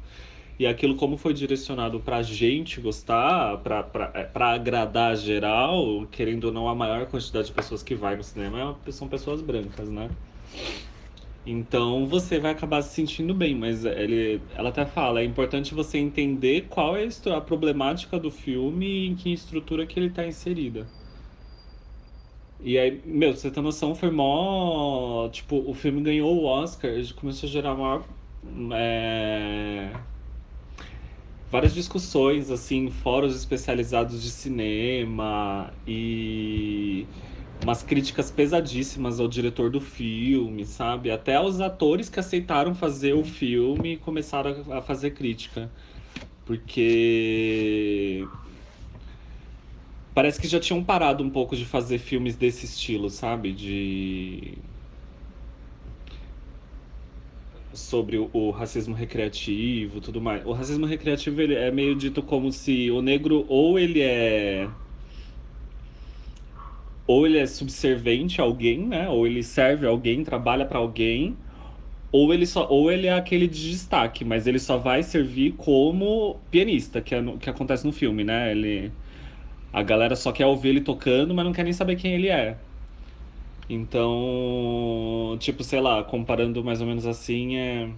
E 0.58 0.66
aquilo, 0.66 0.96
como 0.96 1.16
foi 1.16 1.32
direcionado 1.32 2.00
pra 2.00 2.22
gente 2.22 2.80
gostar, 2.80 3.58
pra, 3.58 3.84
pra, 3.84 4.10
é, 4.14 4.24
pra 4.24 4.48
agradar 4.52 5.16
geral, 5.16 6.08
querendo 6.10 6.46
ou 6.46 6.52
não, 6.52 6.68
a 6.68 6.74
maior 6.74 7.06
quantidade 7.06 7.46
de 7.46 7.52
pessoas 7.52 7.80
que 7.84 7.94
vai 7.94 8.16
no 8.16 8.24
cinema 8.24 8.76
é 8.84 8.90
são 8.90 9.08
pessoas 9.08 9.40
brancas, 9.40 9.88
né? 9.88 10.10
Então 11.46 12.06
você 12.06 12.38
vai 12.38 12.52
acabar 12.52 12.80
se 12.82 12.94
sentindo 12.94 13.34
bem, 13.34 13.54
mas 13.54 13.84
ele, 13.84 14.40
ela 14.54 14.70
até 14.70 14.86
fala, 14.86 15.20
é 15.20 15.24
importante 15.24 15.74
você 15.74 15.98
entender 15.98 16.68
qual 16.68 16.96
é 16.96 17.06
a 17.36 17.40
problemática 17.40 18.18
do 18.18 18.30
filme 18.30 18.86
e 18.86 19.06
em 19.08 19.14
que 19.14 19.32
estrutura 19.32 19.86
que 19.86 19.98
ele 19.98 20.06
está 20.08 20.26
inserida. 20.26 20.88
E 22.60 22.78
aí, 22.78 23.02
meu, 23.04 23.34
você 23.34 23.50
tem 23.50 23.62
noção, 23.62 23.94
foi 23.94 24.10
mó. 24.10 25.28
Tipo, 25.28 25.56
o 25.68 25.74
filme 25.74 26.00
ganhou 26.02 26.34
o 26.36 26.44
Oscar, 26.44 26.90
começou 27.14 27.48
a 27.48 27.52
gerar 27.52 27.74
maior. 27.74 28.04
É, 28.74 29.90
várias 31.50 31.74
discussões, 31.74 32.50
assim, 32.50 32.90
fóruns 32.90 33.34
especializados 33.36 34.22
de 34.22 34.30
cinema 34.30 35.72
e 35.86 37.06
umas 37.62 37.82
críticas 37.82 38.30
pesadíssimas 38.30 39.20
ao 39.20 39.28
diretor 39.28 39.70
do 39.70 39.80
filme, 39.80 40.64
sabe? 40.64 41.10
Até 41.10 41.40
os 41.40 41.60
atores 41.60 42.08
que 42.08 42.20
aceitaram 42.20 42.74
fazer 42.74 43.14
o 43.14 43.24
filme 43.24 43.96
começaram 43.96 44.72
a 44.72 44.82
fazer 44.82 45.12
crítica. 45.12 45.70
Porque 46.44 48.26
parece 50.14 50.40
que 50.40 50.46
já 50.46 50.60
tinham 50.60 50.84
parado 50.84 51.24
um 51.24 51.30
pouco 51.30 51.56
de 51.56 51.64
fazer 51.64 51.98
filmes 51.98 52.36
desse 52.36 52.66
estilo, 52.66 53.08
sabe? 53.08 53.52
De 53.52 54.58
sobre 57.72 58.18
o, 58.18 58.30
o, 58.32 58.50
racismo 58.50 58.94
recreativo, 58.94 60.00
tudo 60.00 60.20
mais. 60.20 60.44
O 60.46 60.52
racismo 60.52 60.86
recreativo 60.86 61.40
ele 61.40 61.54
é 61.54 61.70
meio 61.70 61.94
dito 61.96 62.22
como 62.22 62.52
se 62.52 62.90
o 62.90 63.02
negro 63.02 63.44
ou 63.48 63.78
ele 63.78 64.00
é 64.00 64.68
ou 67.06 67.26
ele 67.26 67.38
é 67.38 67.46
subservente 67.46 68.40
a 68.40 68.44
alguém, 68.44 68.86
né? 68.86 69.08
Ou 69.08 69.26
ele 69.26 69.42
serve 69.42 69.86
alguém, 69.86 70.24
trabalha 70.24 70.64
para 70.66 70.78
alguém, 70.78 71.36
ou 72.12 72.32
ele 72.34 72.46
só 72.46 72.68
ou 72.70 72.90
ele 72.92 73.06
é 73.08 73.14
aquele 73.14 73.48
de 73.48 73.70
destaque, 73.70 74.24
mas 74.24 74.46
ele 74.46 74.58
só 74.58 74.78
vai 74.78 75.02
servir 75.02 75.52
como 75.54 76.40
pianista, 76.50 77.00
que 77.02 77.14
é 77.14 77.20
no, 77.20 77.38
que 77.38 77.50
acontece 77.50 77.86
no 77.86 77.92
filme, 77.92 78.24
né? 78.24 78.50
Ele 78.52 78.92
a 79.72 79.82
galera 79.82 80.16
só 80.16 80.32
quer 80.32 80.46
ouvir 80.46 80.70
ele 80.70 80.80
tocando, 80.82 81.34
mas 81.34 81.44
não 81.44 81.52
quer 81.52 81.64
nem 81.64 81.72
saber 81.72 81.96
quem 81.96 82.14
ele 82.14 82.28
é. 82.28 82.58
Então, 83.68 85.36
tipo, 85.40 85.64
sei 85.64 85.80
lá, 85.80 86.02
comparando 86.04 86.62
mais 86.62 86.80
ou 86.80 86.86
menos 86.86 87.06
assim, 87.06 87.56
é 87.56 87.88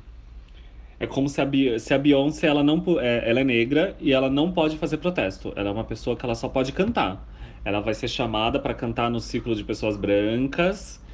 é 0.98 1.06
como 1.06 1.28
se 1.28 1.40
a, 1.40 1.46
se 1.78 1.92
a 1.94 1.98
Beyoncé 1.98 2.46
ela 2.46 2.62
não 2.62 2.82
é, 3.00 3.28
ela 3.28 3.40
é 3.40 3.44
negra 3.44 3.96
e 4.00 4.12
ela 4.12 4.30
não 4.30 4.52
pode 4.52 4.78
fazer 4.78 4.98
protesto. 4.98 5.52
Ela 5.56 5.68
é 5.70 5.72
uma 5.72 5.84
pessoa 5.84 6.16
que 6.16 6.24
ela 6.24 6.34
só 6.34 6.48
pode 6.48 6.72
cantar. 6.72 7.26
Ela 7.66 7.80
vai 7.82 7.94
ser 7.94 8.08
chamada 8.08 8.60
para 8.60 8.74
cantar 8.74 9.10
no 9.10 9.20
ciclo 9.20 9.56
de 9.56 9.64
pessoas 9.64 9.98
brancas 9.98 11.04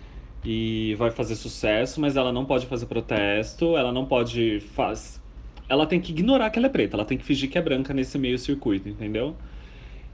e 0.45 0.95
vai 0.97 1.11
fazer 1.11 1.37
sucesso, 1.37 2.01
mas 2.01 2.17
ela 2.17 2.33
não 2.33 2.47
pode 2.47 2.67
fazer 2.67 2.87
protesto, 2.87 3.77
ela 3.77 3.93
não 3.93 4.07
pode 4.07 4.61
faz 4.61 5.23
ela 5.69 5.87
tem 5.87 6.01
que 6.01 6.13
ignorar 6.13 6.51
que 6.51 6.59
ela 6.59 6.67
é 6.69 6.71
preta, 6.71 6.97
ela 6.97 7.05
tem 7.07 7.19
que 7.19 7.25
fingir 7.25 7.51
que 7.51 7.59
é 7.59 7.63
branca 7.63 7.95
nesse 7.95 8.19
meio 8.19 8.39
circuito, 8.39 8.89
entendeu? 8.89 9.39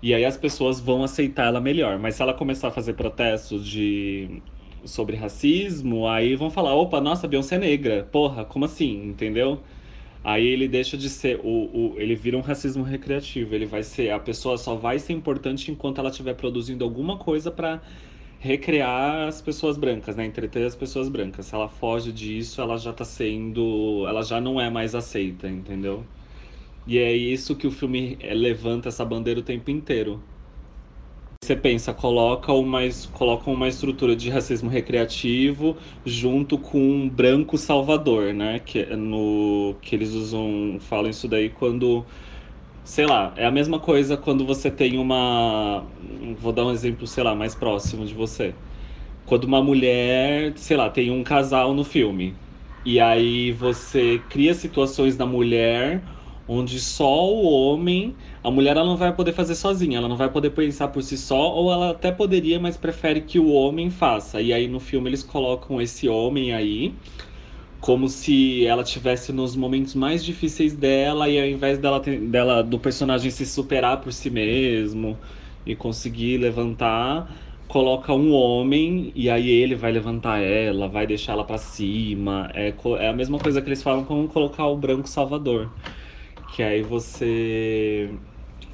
E 0.03 0.15
aí 0.15 0.25
as 0.25 0.37
pessoas 0.37 0.81
vão 0.81 1.03
aceitar 1.05 1.47
ela 1.47 1.61
melhor, 1.61 1.99
mas 1.99 2.15
se 2.17 2.23
ela 2.23 2.33
começar 2.35 2.69
a 2.69 2.71
fazer 2.71 2.95
protestos 2.95 3.67
de 3.67 4.43
sobre 4.85 5.17
racismo, 5.17 6.07
aí 6.09 6.37
vão 6.37 6.51
falar, 6.51 6.75
opa, 6.75 7.01
nossa, 7.01 7.27
Beyoncé 7.29 7.57
é 7.57 7.59
negra. 7.59 8.05
Porra, 8.13 8.45
como 8.45 8.65
assim, 8.65 9.03
entendeu? 9.09 9.65
Aí 10.23 10.47
ele 10.47 10.69
deixa 10.69 10.97
de 10.99 11.09
ser 11.11 11.41
o, 11.45 11.95
o 11.95 12.01
ele 12.01 12.15
vira 12.15 12.37
um 12.37 12.41
racismo 12.41 12.83
recreativo. 12.85 13.55
Ele 13.55 13.67
vai 13.67 13.83
ser 13.83 14.11
a 14.11 14.19
pessoa 14.21 14.59
só 14.59 14.75
vai 14.77 14.99
ser 14.99 15.13
importante 15.13 15.71
enquanto 15.71 15.99
ela 16.01 16.11
estiver 16.11 16.35
produzindo 16.35 16.85
alguma 16.85 17.19
coisa 17.19 17.51
para 17.51 17.83
recrear 18.39 19.29
as 19.29 19.43
pessoas 19.43 19.77
brancas, 19.79 20.17
né? 20.17 20.27
Entreter 20.27 20.67
as 20.67 20.77
pessoas 20.77 21.09
brancas. 21.09 21.47
Se 21.47 21.55
ela 21.55 21.69
foge 21.69 22.13
disso, 22.13 22.61
ela 22.61 22.77
já 22.79 22.93
tá 22.93 23.05
sendo, 23.05 24.07
ela 24.09 24.23
já 24.23 24.41
não 24.41 24.61
é 24.61 24.71
mais 24.71 24.95
aceita, 24.95 25.49
entendeu? 25.49 26.09
E 26.87 26.99
é 26.99 27.13
isso 27.15 27.57
que 27.57 27.67
o 27.67 27.71
filme 27.71 28.17
levanta 28.23 28.89
essa 28.89 29.05
bandeira 29.05 29.41
o 29.41 29.43
tempo 29.45 29.71
inteiro. 29.71 30.28
Você 31.43 31.57
pensa, 31.57 31.95
coloca 31.95 32.53
uma, 32.53 32.81
coloca 33.13 33.49
uma 33.51 33.69
estrutura 33.69 34.15
de 34.15 34.29
racismo 34.29 34.69
recreativo 34.69 35.79
junto 36.05 36.59
com 36.59 36.79
um 36.79 37.09
branco 37.09 37.57
salvador, 37.57 38.35
né? 38.35 38.59
Que, 38.61 38.81
é 38.81 38.97
no, 38.97 39.79
que 39.81 39.95
eles 39.95 40.11
usam, 40.11 40.79
falam 40.81 41.09
isso 41.11 41.27
daí 41.29 41.49
quando. 41.49 42.07
Sei 42.85 43.07
lá, 43.07 43.35
é 43.37 43.47
a 43.47 43.51
mesma 43.53 43.81
coisa 43.81 44.17
quando 44.17 44.47
você 44.47 44.71
tem 44.71 44.99
uma. 44.99 45.87
Vou 46.39 46.53
dar 46.53 46.67
um 46.67 46.73
exemplo, 46.73 47.07
sei 47.07 47.25
lá, 47.25 47.35
mais 47.35 47.55
próximo 47.55 48.07
de 48.07 48.15
você. 48.15 48.57
Quando 49.25 49.45
uma 49.45 49.63
mulher, 49.63 50.57
sei 50.59 50.77
lá, 50.77 50.89
tem 50.91 51.11
um 51.11 51.23
casal 51.23 51.75
no 51.75 51.85
filme. 51.85 52.41
E 52.85 52.99
aí 53.01 53.53
você 53.53 54.19
cria 54.29 54.55
situações 54.55 55.17
da 55.17 55.27
mulher 55.27 56.09
onde 56.49 56.81
só 56.81 57.29
o 57.29 57.45
homem, 57.45 58.15
a 58.43 58.51
mulher 58.51 58.77
ela 58.77 58.87
não 58.87 58.97
vai 58.97 59.15
poder 59.15 59.33
fazer 59.33 59.55
sozinha, 59.55 59.99
ela 59.99 60.09
não 60.09 60.17
vai 60.17 60.31
poder 60.31 60.51
pensar 60.51 60.89
por 60.89 61.03
si 61.03 61.19
só, 61.19 61.53
ou 61.55 61.71
ela 61.71 61.91
até 61.91 62.11
poderia, 62.11 62.59
mas 62.59 62.77
prefere 62.77 63.21
que 63.21 63.39
o 63.39 63.51
homem 63.51 63.91
faça. 63.91 64.41
E 64.41 64.53
aí 64.53 64.67
no 64.67 64.81
filme 64.81 65.11
eles 65.11 65.23
colocam 65.23 65.81
esse 65.81 66.09
homem 66.09 66.55
aí 66.55 66.95
como 67.81 68.09
se 68.09 68.67
ela 68.67 68.83
tivesse 68.83 69.33
nos 69.33 69.55
momentos 69.55 69.95
mais 69.95 70.25
difíceis 70.25 70.75
dela 70.75 71.29
e 71.29 71.39
ao 71.41 71.47
invés 71.47 71.79
dela, 71.79 72.01
dela 72.01 72.63
do 72.63 72.79
personagem 72.79 73.31
se 73.31 73.47
superar 73.47 74.01
por 74.01 74.13
si 74.13 74.31
mesmo 74.31 75.19
e 75.65 75.77
conseguir 75.77 76.39
levantar, 76.39 77.33
coloca 77.69 78.13
um 78.13 78.33
homem 78.33 79.13
e 79.15 79.31
aí 79.31 79.49
ele 79.49 79.75
vai 79.77 79.93
levantar 79.93 80.41
ela, 80.41 80.89
vai 80.89 81.07
deixar 81.07 81.35
ela 81.35 81.45
para 81.45 81.59
cima. 81.59 82.51
É, 82.55 82.75
é 82.99 83.09
a 83.09 83.13
mesma 83.13 83.39
coisa 83.39 83.63
que 83.63 83.69
eles 83.69 83.83
falam 83.83 84.05
com 84.05 84.27
colocar 84.27 84.67
o 84.67 84.77
branco 84.77 85.09
salvador 85.09 85.71
que 86.49 86.63
aí 86.63 86.83
você 86.83 88.19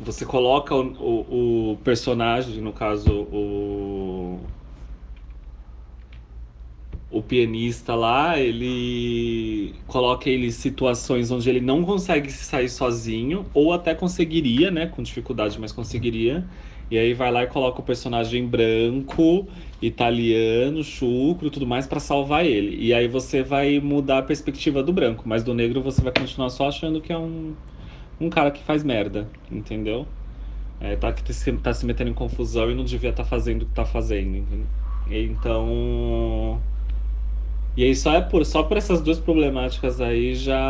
você 0.01 0.27
coloca 0.27 0.75
o, 0.75 1.73
o, 1.73 1.73
o 1.75 1.79
personagem, 1.79 2.61
no 2.63 2.73
caso 2.73 3.13
o 3.33 4.41
o 7.11 7.23
pianista 7.23 7.95
lá, 7.95 8.39
ele 8.41 9.75
coloca 9.87 10.29
ele 10.29 10.47
em 10.49 10.51
situações 10.51 11.31
onde 11.31 11.49
ele 11.49 11.61
não 11.61 11.85
consegue 11.85 12.31
sair 12.31 12.69
sozinho, 12.69 13.49
ou 13.55 13.73
até 13.73 13.95
conseguiria, 13.95 14.71
né, 14.71 14.87
com 14.87 15.03
dificuldade, 15.03 15.59
mas 15.61 15.71
conseguiria. 15.73 16.49
E 16.95 16.99
aí 16.99 17.13
vai 17.13 17.33
lá 17.33 17.43
e 17.43 17.49
coloca 17.49 17.81
o 17.81 17.85
personagem 17.85 18.47
branco, 18.47 19.49
italiano, 19.83 20.85
chucro, 20.85 21.51
tudo 21.51 21.67
mais 21.67 21.89
para 21.89 21.99
salvar 21.99 22.47
ele. 22.47 22.77
E 22.81 22.95
aí 22.95 23.09
você 23.09 23.43
vai 23.43 23.81
mudar 23.81 24.19
a 24.19 24.23
perspectiva 24.23 24.81
do 24.81 24.93
branco, 24.93 25.25
mas 25.27 25.43
do 25.43 25.53
negro 25.53 25.83
você 25.83 26.01
vai 26.01 26.13
continuar 26.13 26.51
só 26.51 26.69
achando 26.69 27.01
que 27.01 27.13
é 27.13 27.19
um 27.19 27.53
um 28.21 28.31
cara 28.31 28.53
que 28.53 28.63
faz 28.63 28.85
merda, 28.85 29.29
entendeu? 29.51 30.07
É, 30.81 30.95
tá, 30.95 31.13
tá 31.13 31.75
se 31.75 31.85
metendo 31.85 32.11
em 32.11 32.15
confusão 32.15 32.71
e 32.71 32.75
não 32.77 32.85
devia 32.85 33.11
estar 33.11 33.25
tá 33.25 33.29
fazendo 33.29 33.63
o 33.63 33.67
que 33.67 33.73
tá 33.73 33.85
fazendo. 33.85 34.37
Entendeu? 34.37 34.67
Então. 35.11 36.61
E 37.77 37.83
aí 37.83 37.95
só 37.97 38.15
é 38.15 38.21
por 38.21 38.45
só 38.47 38.63
por 38.63 38.77
essas 38.77 39.03
duas 39.03 39.19
problemáticas 39.19 40.01
aí 40.01 40.35
já 40.37 40.63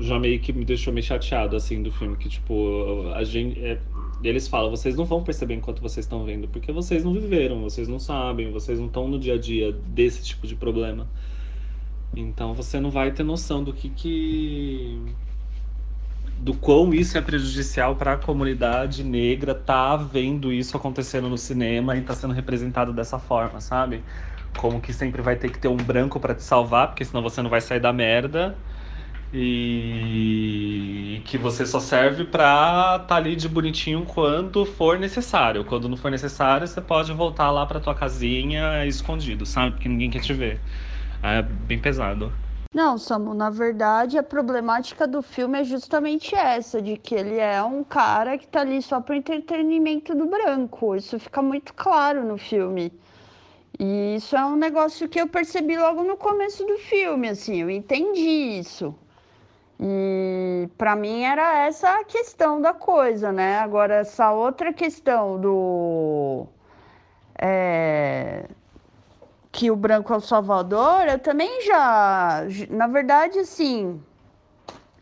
já 0.00 0.18
meio 0.18 0.40
que 0.40 0.52
me 0.52 0.64
deixou 0.64 0.92
meio 0.92 1.04
chateado 1.04 1.54
assim 1.56 1.82
do 1.82 1.92
filme 1.92 2.16
que 2.16 2.28
tipo 2.30 3.12
a 3.14 3.22
gente 3.24 3.60
é, 3.62 3.78
eles 4.22 4.48
falam 4.48 4.70
vocês 4.70 4.96
não 4.96 5.04
vão 5.04 5.22
perceber 5.22 5.54
enquanto 5.54 5.80
vocês 5.80 6.04
estão 6.04 6.24
vendo 6.24 6.48
porque 6.48 6.72
vocês 6.72 7.04
não 7.04 7.12
viveram 7.12 7.60
vocês 7.62 7.88
não 7.88 7.98
sabem 7.98 8.50
vocês 8.50 8.78
não 8.78 8.86
estão 8.86 9.08
no 9.08 9.18
dia 9.18 9.34
a 9.34 9.38
dia 9.38 9.72
desse 9.72 10.24
tipo 10.24 10.46
de 10.46 10.56
problema 10.56 11.08
então 12.16 12.54
você 12.54 12.80
não 12.80 12.90
vai 12.90 13.12
ter 13.12 13.22
noção 13.22 13.62
do 13.62 13.72
que 13.72 13.88
que 13.90 15.00
do 16.38 16.54
quão 16.54 16.94
isso 16.94 17.18
é 17.18 17.20
prejudicial 17.20 17.96
para 17.96 18.12
a 18.12 18.16
comunidade 18.16 19.02
negra 19.02 19.54
tá 19.54 19.96
vendo 19.96 20.52
isso 20.52 20.76
acontecendo 20.76 21.28
no 21.28 21.36
cinema 21.36 21.96
e 21.96 22.00
tá 22.00 22.14
sendo 22.14 22.32
representado 22.32 22.92
dessa 22.92 23.18
forma, 23.18 23.60
sabe? 23.60 24.02
Como 24.56 24.80
que 24.80 24.92
sempre 24.92 25.20
vai 25.20 25.36
ter 25.36 25.50
que 25.50 25.58
ter 25.58 25.68
um 25.68 25.76
branco 25.76 26.20
para 26.20 26.34
te 26.34 26.42
salvar, 26.42 26.88
porque 26.88 27.04
senão 27.04 27.22
você 27.22 27.42
não 27.42 27.50
vai 27.50 27.60
sair 27.60 27.80
da 27.80 27.92
merda. 27.92 28.56
E 29.32 30.57
que 31.20 31.38
você 31.38 31.66
só 31.66 31.80
serve 31.80 32.24
pra 32.24 32.98
tá 33.00 33.16
ali 33.16 33.36
de 33.36 33.48
bonitinho 33.48 34.04
quando 34.06 34.64
for 34.66 34.98
necessário. 34.98 35.64
Quando 35.64 35.88
não 35.88 35.96
for 35.96 36.10
necessário, 36.10 36.66
você 36.66 36.80
pode 36.80 37.12
voltar 37.12 37.50
lá 37.50 37.66
pra 37.66 37.80
tua 37.80 37.94
casinha 37.94 38.84
escondido, 38.86 39.44
sabe? 39.46 39.72
Porque 39.72 39.88
ninguém 39.88 40.10
quer 40.10 40.20
te 40.20 40.32
ver. 40.34 40.60
É 41.22 41.42
bem 41.42 41.80
pesado. 41.80 42.32
Não, 42.72 42.96
Samu, 42.98 43.34
na 43.34 43.50
verdade, 43.50 44.16
a 44.18 44.22
problemática 44.22 45.06
do 45.06 45.20
filme 45.22 45.58
é 45.60 45.64
justamente 45.64 46.34
essa, 46.34 46.80
de 46.80 46.96
que 46.96 47.14
ele 47.14 47.36
é 47.38 47.62
um 47.62 47.82
cara 47.84 48.38
que 48.38 48.46
tá 48.48 48.60
ali 48.60 48.80
só 48.82 49.00
pro 49.02 49.14
entretenimento 49.14 50.14
do 50.14 50.26
branco. 50.26 50.94
Isso 50.96 51.18
fica 51.18 51.42
muito 51.42 51.74
claro 51.74 52.24
no 52.24 52.38
filme. 52.38 52.90
E 53.78 54.16
isso 54.16 54.36
é 54.36 54.44
um 54.44 54.56
negócio 54.56 55.08
que 55.08 55.20
eu 55.20 55.28
percebi 55.28 55.76
logo 55.78 56.02
no 56.04 56.16
começo 56.16 56.64
do 56.66 56.78
filme, 56.78 57.28
assim, 57.28 57.62
eu 57.62 57.70
entendi 57.70 58.58
isso. 58.60 58.94
E 59.80 60.68
para 60.76 60.96
mim 60.96 61.22
era 61.22 61.58
essa 61.66 62.00
a 62.00 62.04
questão 62.04 62.60
da 62.60 62.72
coisa, 62.72 63.30
né? 63.30 63.58
Agora, 63.58 63.96
essa 63.96 64.32
outra 64.32 64.72
questão 64.72 65.40
do. 65.40 66.46
É, 67.40 68.46
que 69.52 69.70
o 69.70 69.76
branco 69.76 70.12
é 70.12 70.16
o 70.16 70.20
salvador, 70.20 71.06
eu 71.08 71.18
também 71.18 71.62
já. 71.62 72.42
Na 72.70 72.86
verdade, 72.88 73.38
assim. 73.38 74.02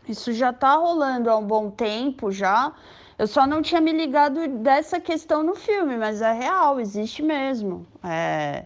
Isso 0.07 0.31
já 0.31 0.53
tá 0.53 0.75
rolando 0.75 1.29
há 1.29 1.35
um 1.37 1.45
bom 1.45 1.69
tempo 1.69 2.31
já. 2.31 2.71
Eu 3.17 3.25
só 3.27 3.47
não 3.47 3.61
tinha 3.61 3.81
me 3.81 3.91
ligado 3.91 4.47
dessa 4.47 4.99
questão 4.99 5.41
no 5.41 5.55
filme, 5.55 5.97
mas 5.97 6.21
é 6.21 6.31
real, 6.31 6.79
existe 6.79 7.23
mesmo. 7.23 7.85
É, 8.03 8.65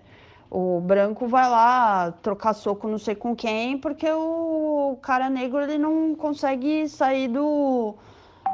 o 0.52 0.82
branco 0.82 1.28
vai 1.28 1.50
lá 1.50 2.12
trocar 2.22 2.54
soco 2.54 2.86
não 2.86 2.98
sei 2.98 3.16
com 3.16 3.34
quem, 3.34 3.78
porque 3.78 4.12
o 4.12 4.98
cara 5.02 5.30
negro 5.30 5.62
ele 5.62 5.78
não 5.78 6.14
consegue 6.14 6.90
sair 6.90 7.30
do, 7.30 7.96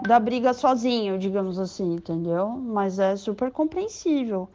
da 0.03 0.19
briga 0.19 0.53
sozinho, 0.53 1.17
digamos 1.17 1.57
assim, 1.57 1.95
entendeu? 1.95 2.49
Mas 2.49 2.99
é 2.99 3.15
super 3.15 3.51
compreensível. 3.51 4.47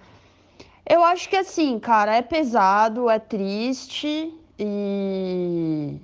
Eu 0.88 1.02
acho 1.04 1.28
que 1.28 1.36
assim, 1.36 1.80
cara, 1.80 2.14
é 2.14 2.22
pesado, 2.22 3.10
é 3.10 3.18
triste 3.18 4.32
e, 4.56 5.96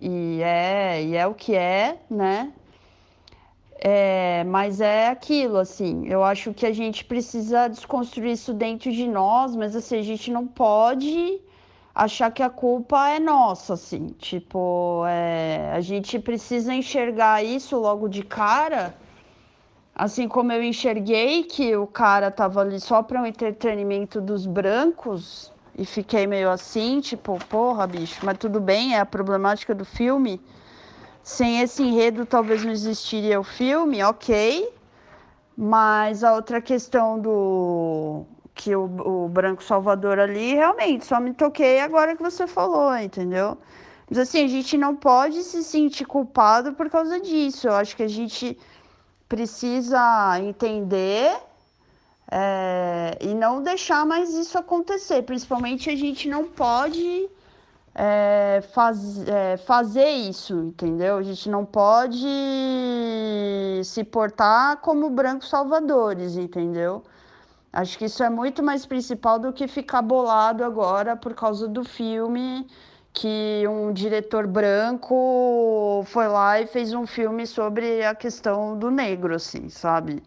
e, 0.00 0.40
é, 0.42 1.04
e 1.04 1.16
é 1.16 1.24
o 1.24 1.34
que 1.34 1.54
é, 1.54 1.98
né? 2.10 2.52
É, 3.82 4.44
mas 4.44 4.78
é 4.82 5.08
aquilo, 5.08 5.56
assim, 5.56 6.06
eu 6.06 6.22
acho 6.22 6.52
que 6.52 6.66
a 6.66 6.72
gente 6.72 7.02
precisa 7.02 7.66
desconstruir 7.66 8.32
isso 8.32 8.52
dentro 8.52 8.92
de 8.92 9.08
nós, 9.08 9.56
mas 9.56 9.74
assim, 9.74 9.98
a 9.98 10.02
gente 10.02 10.30
não 10.30 10.46
pode 10.46 11.40
achar 11.94 12.30
que 12.30 12.42
a 12.42 12.50
culpa 12.50 13.08
é 13.08 13.18
nossa, 13.18 13.72
assim, 13.72 14.08
tipo, 14.18 15.02
é, 15.06 15.72
a 15.72 15.80
gente 15.80 16.18
precisa 16.18 16.74
enxergar 16.74 17.42
isso 17.42 17.78
logo 17.78 18.06
de 18.06 18.22
cara, 18.22 18.94
assim 19.94 20.28
como 20.28 20.52
eu 20.52 20.62
enxerguei 20.62 21.44
que 21.44 21.74
o 21.74 21.86
cara 21.86 22.30
tava 22.30 22.60
ali 22.60 22.78
só 22.78 23.02
para 23.02 23.18
o 23.18 23.22
um 23.22 23.26
entretenimento 23.26 24.20
dos 24.20 24.44
brancos 24.44 25.50
e 25.74 25.86
fiquei 25.86 26.26
meio 26.26 26.50
assim, 26.50 27.00
tipo, 27.00 27.38
porra, 27.48 27.86
bicho, 27.86 28.20
mas 28.26 28.36
tudo 28.36 28.60
bem, 28.60 28.94
é 28.94 29.00
a 29.00 29.06
problemática 29.06 29.74
do 29.74 29.86
filme. 29.86 30.38
Sem 31.22 31.60
esse 31.60 31.82
enredo, 31.82 32.24
talvez 32.26 32.64
não 32.64 32.72
existiria 32.72 33.38
o 33.38 33.44
filme, 33.44 34.02
ok. 34.02 34.72
Mas 35.56 36.24
a 36.24 36.34
outra 36.34 36.60
questão 36.60 37.18
do 37.18 38.24
que 38.54 38.74
o, 38.74 38.84
o 38.84 39.28
Branco 39.28 39.62
Salvador 39.62 40.18
ali, 40.18 40.54
realmente, 40.54 41.06
só 41.06 41.20
me 41.20 41.32
toquei 41.32 41.80
agora 41.80 42.16
que 42.16 42.22
você 42.22 42.46
falou, 42.46 42.94
entendeu? 42.96 43.56
Mas 44.08 44.18
assim, 44.18 44.44
a 44.44 44.48
gente 44.48 44.76
não 44.76 44.96
pode 44.96 45.42
se 45.42 45.62
sentir 45.62 46.04
culpado 46.04 46.72
por 46.72 46.90
causa 46.90 47.20
disso. 47.20 47.68
Eu 47.68 47.74
acho 47.74 47.96
que 47.96 48.02
a 48.02 48.08
gente 48.08 48.58
precisa 49.28 50.38
entender 50.40 51.32
é, 52.30 53.16
e 53.20 53.34
não 53.34 53.62
deixar 53.62 54.04
mais 54.04 54.34
isso 54.34 54.58
acontecer. 54.58 55.22
Principalmente 55.22 55.88
a 55.88 55.96
gente 55.96 56.28
não 56.28 56.44
pode 56.44 57.30
é, 57.94 58.60
faz, 58.72 59.26
é, 59.28 59.56
fazer 59.56 60.08
isso, 60.08 60.54
entendeu? 60.54 61.16
A 61.16 61.22
gente 61.22 61.48
não 61.48 61.64
pode 61.64 62.26
se 63.84 64.04
portar 64.04 64.78
como 64.78 65.10
brancos 65.10 65.48
salvadores, 65.48 66.36
entendeu? 66.36 67.02
Acho 67.72 67.98
que 67.98 68.04
isso 68.06 68.22
é 68.22 68.30
muito 68.30 68.62
mais 68.62 68.84
principal 68.86 69.38
do 69.38 69.52
que 69.52 69.68
ficar 69.68 70.02
bolado 70.02 70.64
agora 70.64 71.16
por 71.16 71.34
causa 71.34 71.68
do 71.68 71.84
filme 71.84 72.66
que 73.12 73.64
um 73.68 73.92
diretor 73.92 74.46
branco 74.46 76.02
foi 76.06 76.28
lá 76.28 76.60
e 76.60 76.66
fez 76.66 76.92
um 76.92 77.06
filme 77.06 77.46
sobre 77.46 78.04
a 78.04 78.14
questão 78.14 78.78
do 78.78 78.90
negro, 78.90 79.34
assim, 79.34 79.68
sabe? 79.68 80.22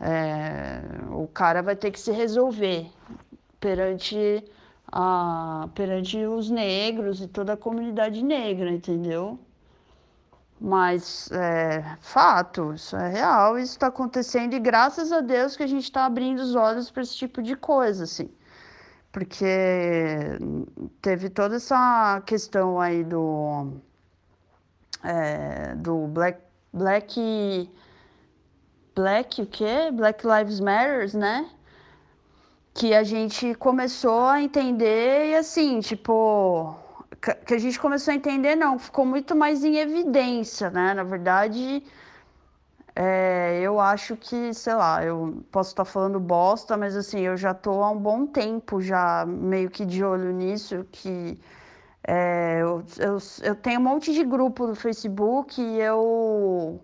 É, 0.00 0.80
o 1.10 1.26
cara 1.28 1.62
vai 1.62 1.76
ter 1.76 1.90
que 1.90 2.00
se 2.00 2.12
resolver 2.12 2.90
perante 3.60 4.44
a, 4.92 5.68
perante 5.74 6.18
os 6.26 6.50
negros 6.50 7.20
e 7.20 7.28
toda 7.28 7.52
a 7.52 7.56
comunidade 7.56 8.22
negra, 8.22 8.70
entendeu? 8.70 9.38
Mas 10.60 11.30
é 11.30 11.96
fato, 12.00 12.72
isso 12.74 12.96
é 12.96 13.08
real, 13.10 13.58
isso 13.58 13.72
está 13.72 13.86
acontecendo 13.88 14.54
e 14.54 14.58
graças 14.58 15.12
a 15.12 15.20
Deus 15.20 15.56
que 15.56 15.62
a 15.62 15.66
gente 15.66 15.84
está 15.84 16.04
abrindo 16.04 16.40
os 16.40 16.54
olhos 16.56 16.90
para 16.90 17.02
esse 17.02 17.16
tipo 17.16 17.40
de 17.42 17.54
coisa, 17.54 18.04
assim. 18.04 18.28
Porque 19.12 19.46
teve 21.00 21.30
toda 21.30 21.56
essa 21.56 22.22
questão 22.26 22.80
aí 22.80 23.04
do, 23.04 23.72
é, 25.04 25.74
do 25.76 26.08
Black, 26.08 26.40
Black, 26.72 27.70
Black 28.94 29.42
o 29.42 29.46
quê? 29.46 29.90
Black 29.92 30.26
Lives 30.26 30.60
Matters, 30.60 31.14
né? 31.14 31.48
Que 32.78 32.94
a 32.94 33.02
gente 33.02 33.56
começou 33.56 34.20
a 34.26 34.40
entender 34.40 35.30
e 35.30 35.34
assim, 35.34 35.80
tipo, 35.80 36.76
que 37.44 37.54
a 37.54 37.58
gente 37.58 37.78
começou 37.80 38.12
a 38.12 38.14
entender, 38.14 38.54
não, 38.54 38.78
ficou 38.78 39.04
muito 39.04 39.34
mais 39.34 39.64
em 39.64 39.78
evidência, 39.78 40.70
né? 40.70 40.94
Na 40.94 41.02
verdade, 41.02 41.82
é, 42.94 43.58
eu 43.62 43.80
acho 43.80 44.16
que, 44.16 44.54
sei 44.54 44.74
lá, 44.74 45.04
eu 45.04 45.44
posso 45.50 45.70
estar 45.70 45.84
falando 45.84 46.20
bosta, 46.20 46.76
mas 46.76 46.94
assim, 46.94 47.18
eu 47.18 47.36
já 47.36 47.52
tô 47.52 47.82
há 47.82 47.90
um 47.90 47.98
bom 47.98 48.24
tempo 48.26 48.80
já 48.80 49.26
meio 49.26 49.70
que 49.70 49.84
de 49.84 50.04
olho 50.04 50.30
nisso, 50.32 50.86
que 50.92 51.36
é, 52.06 52.60
eu, 52.62 52.84
eu, 52.98 53.18
eu 53.42 53.54
tenho 53.56 53.80
um 53.80 53.82
monte 53.82 54.12
de 54.14 54.24
grupo 54.24 54.68
no 54.68 54.76
Facebook 54.76 55.60
e 55.60 55.80
eu 55.80 56.80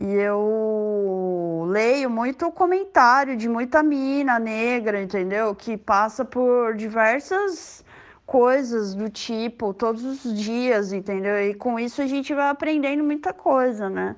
e 0.00 0.14
eu 0.14 1.66
leio 1.68 2.08
muito 2.08 2.50
comentário 2.52 3.36
de 3.36 3.48
muita 3.48 3.82
mina 3.82 4.38
negra, 4.38 5.02
entendeu? 5.02 5.54
Que 5.56 5.76
passa 5.76 6.24
por 6.24 6.76
diversas 6.76 7.84
coisas 8.24 8.94
do 8.94 9.10
tipo 9.10 9.74
todos 9.74 10.04
os 10.04 10.38
dias, 10.38 10.92
entendeu? 10.92 11.42
E 11.42 11.52
com 11.54 11.80
isso 11.80 12.00
a 12.00 12.06
gente 12.06 12.32
vai 12.32 12.48
aprendendo 12.48 13.02
muita 13.02 13.32
coisa, 13.32 13.90
né? 13.90 14.14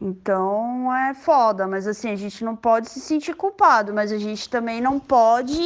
Então 0.00 0.94
é 0.94 1.14
foda, 1.14 1.66
mas 1.66 1.86
assim, 1.86 2.10
a 2.10 2.16
gente 2.16 2.44
não 2.44 2.54
pode 2.54 2.90
se 2.90 3.00
sentir 3.00 3.34
culpado, 3.34 3.94
mas 3.94 4.12
a 4.12 4.18
gente 4.18 4.50
também 4.50 4.82
não 4.82 5.00
pode 5.00 5.58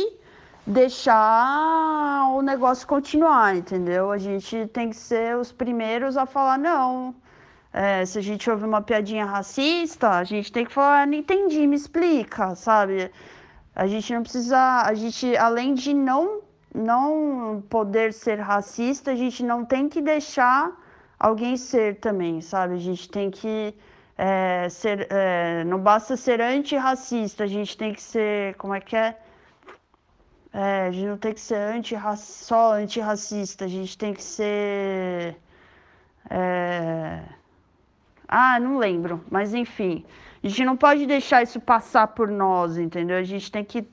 deixar 0.65 2.29
o 2.31 2.41
negócio 2.41 2.87
continuar, 2.87 3.57
entendeu? 3.57 4.13
A 4.13 4.19
gente 4.19 4.69
tem 4.69 4.91
que 4.91 4.97
ser 4.97 5.37
os 5.37 5.51
primeiros 5.51 6.17
a 6.17 6.25
falar, 6.25 6.57
não, 6.57 7.15
é, 7.73 8.05
se 8.05 8.19
a 8.19 8.23
gente 8.23 8.51
ouve 8.51 8.65
uma 8.65 8.83
piadinha 8.83 9.25
racista, 9.25 10.11
a 10.11 10.25
gente 10.25 10.53
tem 10.53 10.65
que 10.67 10.73
falar, 10.73 11.07
não 11.07 11.15
entendi, 11.15 11.67
me 11.67 11.77
explica, 11.77 12.55
sabe? 12.55 13.11
A 13.75 13.87
gente 13.87 14.13
não 14.13 14.23
precisa, 14.23 14.83
a 14.83 14.93
gente, 14.95 15.35
além 15.37 15.73
de 15.75 15.95
não, 15.95 16.43
não 16.75 17.63
poder 17.71 18.13
ser 18.13 18.39
racista, 18.41 19.13
a 19.13 19.15
gente 19.17 19.43
não 19.43 19.65
tem 19.65 19.89
que 19.89 20.03
deixar 20.03 20.71
alguém 21.19 21.57
ser 21.57 21.97
também, 21.97 22.43
sabe? 22.43 22.75
A 22.75 22.79
gente 22.79 23.09
tem 23.09 23.31
que 23.31 23.75
é, 24.19 24.69
ser, 24.69 25.07
é, 25.11 25.65
não 25.65 25.79
basta 25.79 26.17
ser 26.17 26.43
antirracista, 26.43 27.45
a 27.45 27.47
gente 27.47 27.77
tem 27.77 27.95
que 27.95 28.03
ser, 28.03 28.55
como 28.57 28.75
é 28.75 28.81
que 28.81 28.97
é? 28.97 29.17
é 30.53 30.87
a 30.89 30.91
gente 30.91 31.07
não 31.07 31.17
tem 31.17 31.33
que 31.33 31.41
ser 31.41 31.57
anti 31.57 31.97
só 32.19 32.75
antirracista, 32.75 33.65
a 33.65 33.69
gente 33.69 33.97
tem 33.97 34.13
que 34.13 34.23
ser. 34.23 35.37
É, 36.31 37.23
ah, 38.35 38.59
não 38.59 38.79
lembro, 38.79 39.21
mas 39.31 39.53
enfim. 39.53 40.07
A 40.43 40.49
gente 40.49 40.65
não 40.65 40.75
pode 40.75 41.05
deixar 41.05 41.43
isso 41.43 41.61
passar 41.61 42.07
por 42.09 42.29
nós, 42.29 42.79
entendeu? 42.79 43.19
A 43.19 43.23
gente 43.23 43.53
tem 43.53 43.63
que 43.63 43.87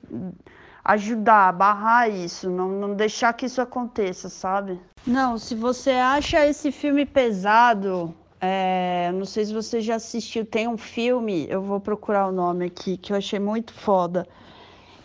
ajudar, 0.82 1.52
barrar 1.52 2.08
isso, 2.08 2.48
não, 2.48 2.70
não 2.70 2.94
deixar 2.94 3.34
que 3.34 3.44
isso 3.44 3.60
aconteça, 3.60 4.30
sabe? 4.30 4.80
Não, 5.06 5.36
se 5.36 5.54
você 5.54 5.90
acha 5.90 6.46
esse 6.46 6.72
filme 6.72 7.04
pesado, 7.04 8.14
é, 8.40 9.10
não 9.12 9.26
sei 9.26 9.44
se 9.44 9.52
você 9.52 9.82
já 9.82 9.96
assistiu, 9.96 10.46
tem 10.46 10.66
um 10.66 10.78
filme, 10.78 11.46
eu 11.50 11.60
vou 11.60 11.78
procurar 11.78 12.26
o 12.26 12.32
nome 12.32 12.64
aqui, 12.64 12.96
que 12.96 13.12
eu 13.12 13.18
achei 13.18 13.38
muito 13.38 13.74
foda, 13.74 14.26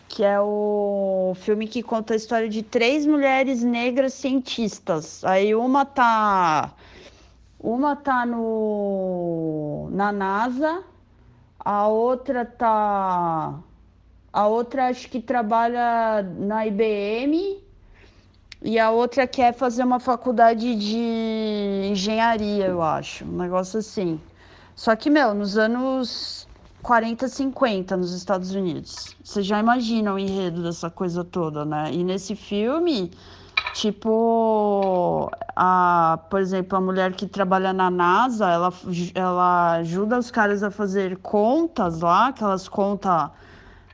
que 0.07 0.23
é 0.23 0.39
o 0.39 1.33
filme 1.35 1.67
que 1.67 1.83
conta 1.83 2.13
a 2.13 2.15
história 2.15 2.47
de 2.47 2.63
três 2.63 3.05
mulheres 3.05 3.61
negras 3.61 4.13
cientistas. 4.13 5.25
Aí 5.25 5.53
uma 5.53 5.83
tá 5.83 6.73
uma 7.65 7.95
tá 7.95 8.27
no 8.27 9.89
na 9.91 10.11
NASA, 10.11 10.83
a 11.59 11.87
outra 11.87 12.45
tá 12.45 13.59
a 14.31 14.47
outra 14.47 14.89
acho 14.89 15.09
que 15.09 15.19
trabalha 15.19 16.21
na 16.37 16.67
IBM 16.67 17.57
e 18.61 18.77
a 18.77 18.91
outra 18.91 19.25
quer 19.25 19.51
fazer 19.53 19.83
uma 19.83 19.99
faculdade 19.99 20.75
de 20.75 21.89
engenharia, 21.91 22.67
eu 22.67 22.83
acho, 22.83 23.25
um 23.25 23.37
negócio 23.37 23.79
assim. 23.79 24.19
Só 24.75 24.95
que, 24.95 25.09
meu, 25.09 25.33
nos 25.33 25.57
anos 25.57 26.47
40, 26.83 27.27
50 27.27 27.97
nos 27.97 28.13
Estados 28.13 28.53
Unidos. 28.53 29.15
Você 29.23 29.41
já 29.41 29.59
imagina 29.59 30.13
o 30.13 30.19
enredo 30.19 30.61
dessa 30.61 30.89
coisa 30.89 31.23
toda, 31.23 31.65
né? 31.65 31.91
E 31.91 32.03
nesse 32.03 32.35
filme 32.35 33.11
Tipo, 33.75 35.29
a, 35.53 36.17
por 36.29 36.39
exemplo, 36.39 36.77
a 36.77 36.81
mulher 36.81 37.11
que 37.13 37.27
trabalha 37.27 37.73
na 37.73 37.91
NASA, 37.91 38.49
ela, 38.49 38.73
ela 39.13 39.71
ajuda 39.73 40.17
os 40.17 40.31
caras 40.31 40.63
a 40.63 40.71
fazer 40.71 41.17
contas 41.17 41.99
lá, 41.99 42.27
aquelas 42.27 42.69
contas 42.69 43.29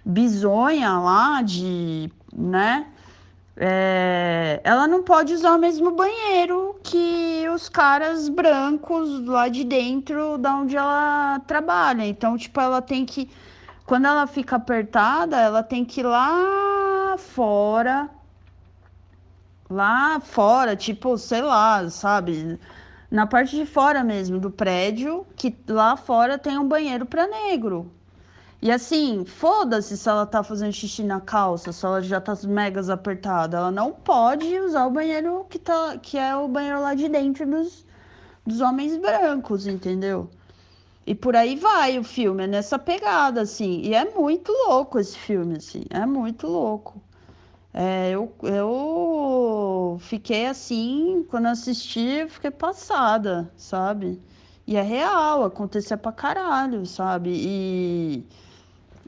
bizonha 0.05 0.99
lá 0.99 1.41
de, 1.41 2.11
né? 2.31 2.91
É, 3.57 4.61
ela 4.63 4.87
não 4.87 5.01
pode 5.01 5.33
usar 5.33 5.55
o 5.55 5.57
mesmo 5.57 5.89
banheiro 5.95 6.79
que 6.83 7.49
os 7.49 7.67
caras 7.67 8.29
brancos 8.29 9.25
lá 9.25 9.47
de 9.47 9.63
dentro 9.63 10.37
da 10.37 10.57
onde 10.57 10.77
ela 10.77 11.41
trabalha. 11.47 12.05
Então, 12.05 12.37
tipo, 12.37 12.61
ela 12.61 12.83
tem 12.83 13.03
que. 13.03 13.27
Quando 13.87 14.05
ela 14.05 14.27
fica 14.27 14.57
apertada, 14.57 15.37
ela 15.37 15.63
tem 15.63 15.83
que 15.83 16.01
ir 16.01 16.03
lá 16.03 17.15
fora. 17.17 18.20
Lá 19.71 20.19
fora, 20.19 20.75
tipo, 20.75 21.17
sei 21.17 21.41
lá, 21.41 21.89
sabe? 21.89 22.59
Na 23.09 23.25
parte 23.25 23.55
de 23.55 23.65
fora 23.65 24.03
mesmo 24.03 24.37
do 24.39 24.51
prédio, 24.51 25.25
que 25.35 25.55
lá 25.67 25.95
fora 25.95 26.37
tem 26.37 26.57
um 26.57 26.67
banheiro 26.67 27.05
para 27.05 27.25
negro. 27.25 27.89
E 28.61 28.69
assim, 28.71 29.25
foda-se 29.25 29.97
se 29.97 30.09
ela 30.09 30.25
tá 30.25 30.43
fazendo 30.43 30.73
xixi 30.73 31.03
na 31.03 31.21
calça, 31.21 31.71
se 31.71 31.85
ela 31.85 32.01
já 32.01 32.19
tá 32.21 32.37
megas 32.43 32.89
apertada. 32.89 33.57
Ela 33.57 33.71
não 33.71 33.93
pode 33.93 34.59
usar 34.59 34.85
o 34.87 34.91
banheiro 34.91 35.45
que, 35.49 35.57
tá, 35.57 35.97
que 35.97 36.17
é 36.17 36.35
o 36.35 36.47
banheiro 36.49 36.81
lá 36.81 36.93
de 36.93 37.07
dentro 37.09 37.45
dos, 37.49 37.85
dos 38.45 38.59
homens 38.61 38.97
brancos, 38.97 39.67
entendeu? 39.67 40.29
E 41.07 41.15
por 41.15 41.35
aí 41.35 41.55
vai 41.55 41.97
o 41.97 42.03
filme, 42.03 42.43
é 42.43 42.47
nessa 42.47 42.77
pegada, 42.77 43.41
assim. 43.41 43.81
E 43.83 43.93
é 43.95 44.05
muito 44.13 44.51
louco 44.51 44.99
esse 44.99 45.17
filme, 45.17 45.57
assim. 45.57 45.83
É 45.89 46.05
muito 46.05 46.47
louco. 46.47 47.01
É, 47.73 48.11
eu, 48.11 48.33
eu 48.43 49.97
fiquei 50.01 50.45
assim, 50.47 51.25
quando 51.29 51.47
assisti, 51.47 52.25
fiquei 52.29 52.51
passada, 52.51 53.51
sabe? 53.55 54.21
E 54.67 54.75
é 54.75 54.81
real, 54.81 55.43
acontecia 55.43 55.97
pra 55.97 56.11
caralho, 56.11 56.85
sabe? 56.85 57.31
E 57.33 58.25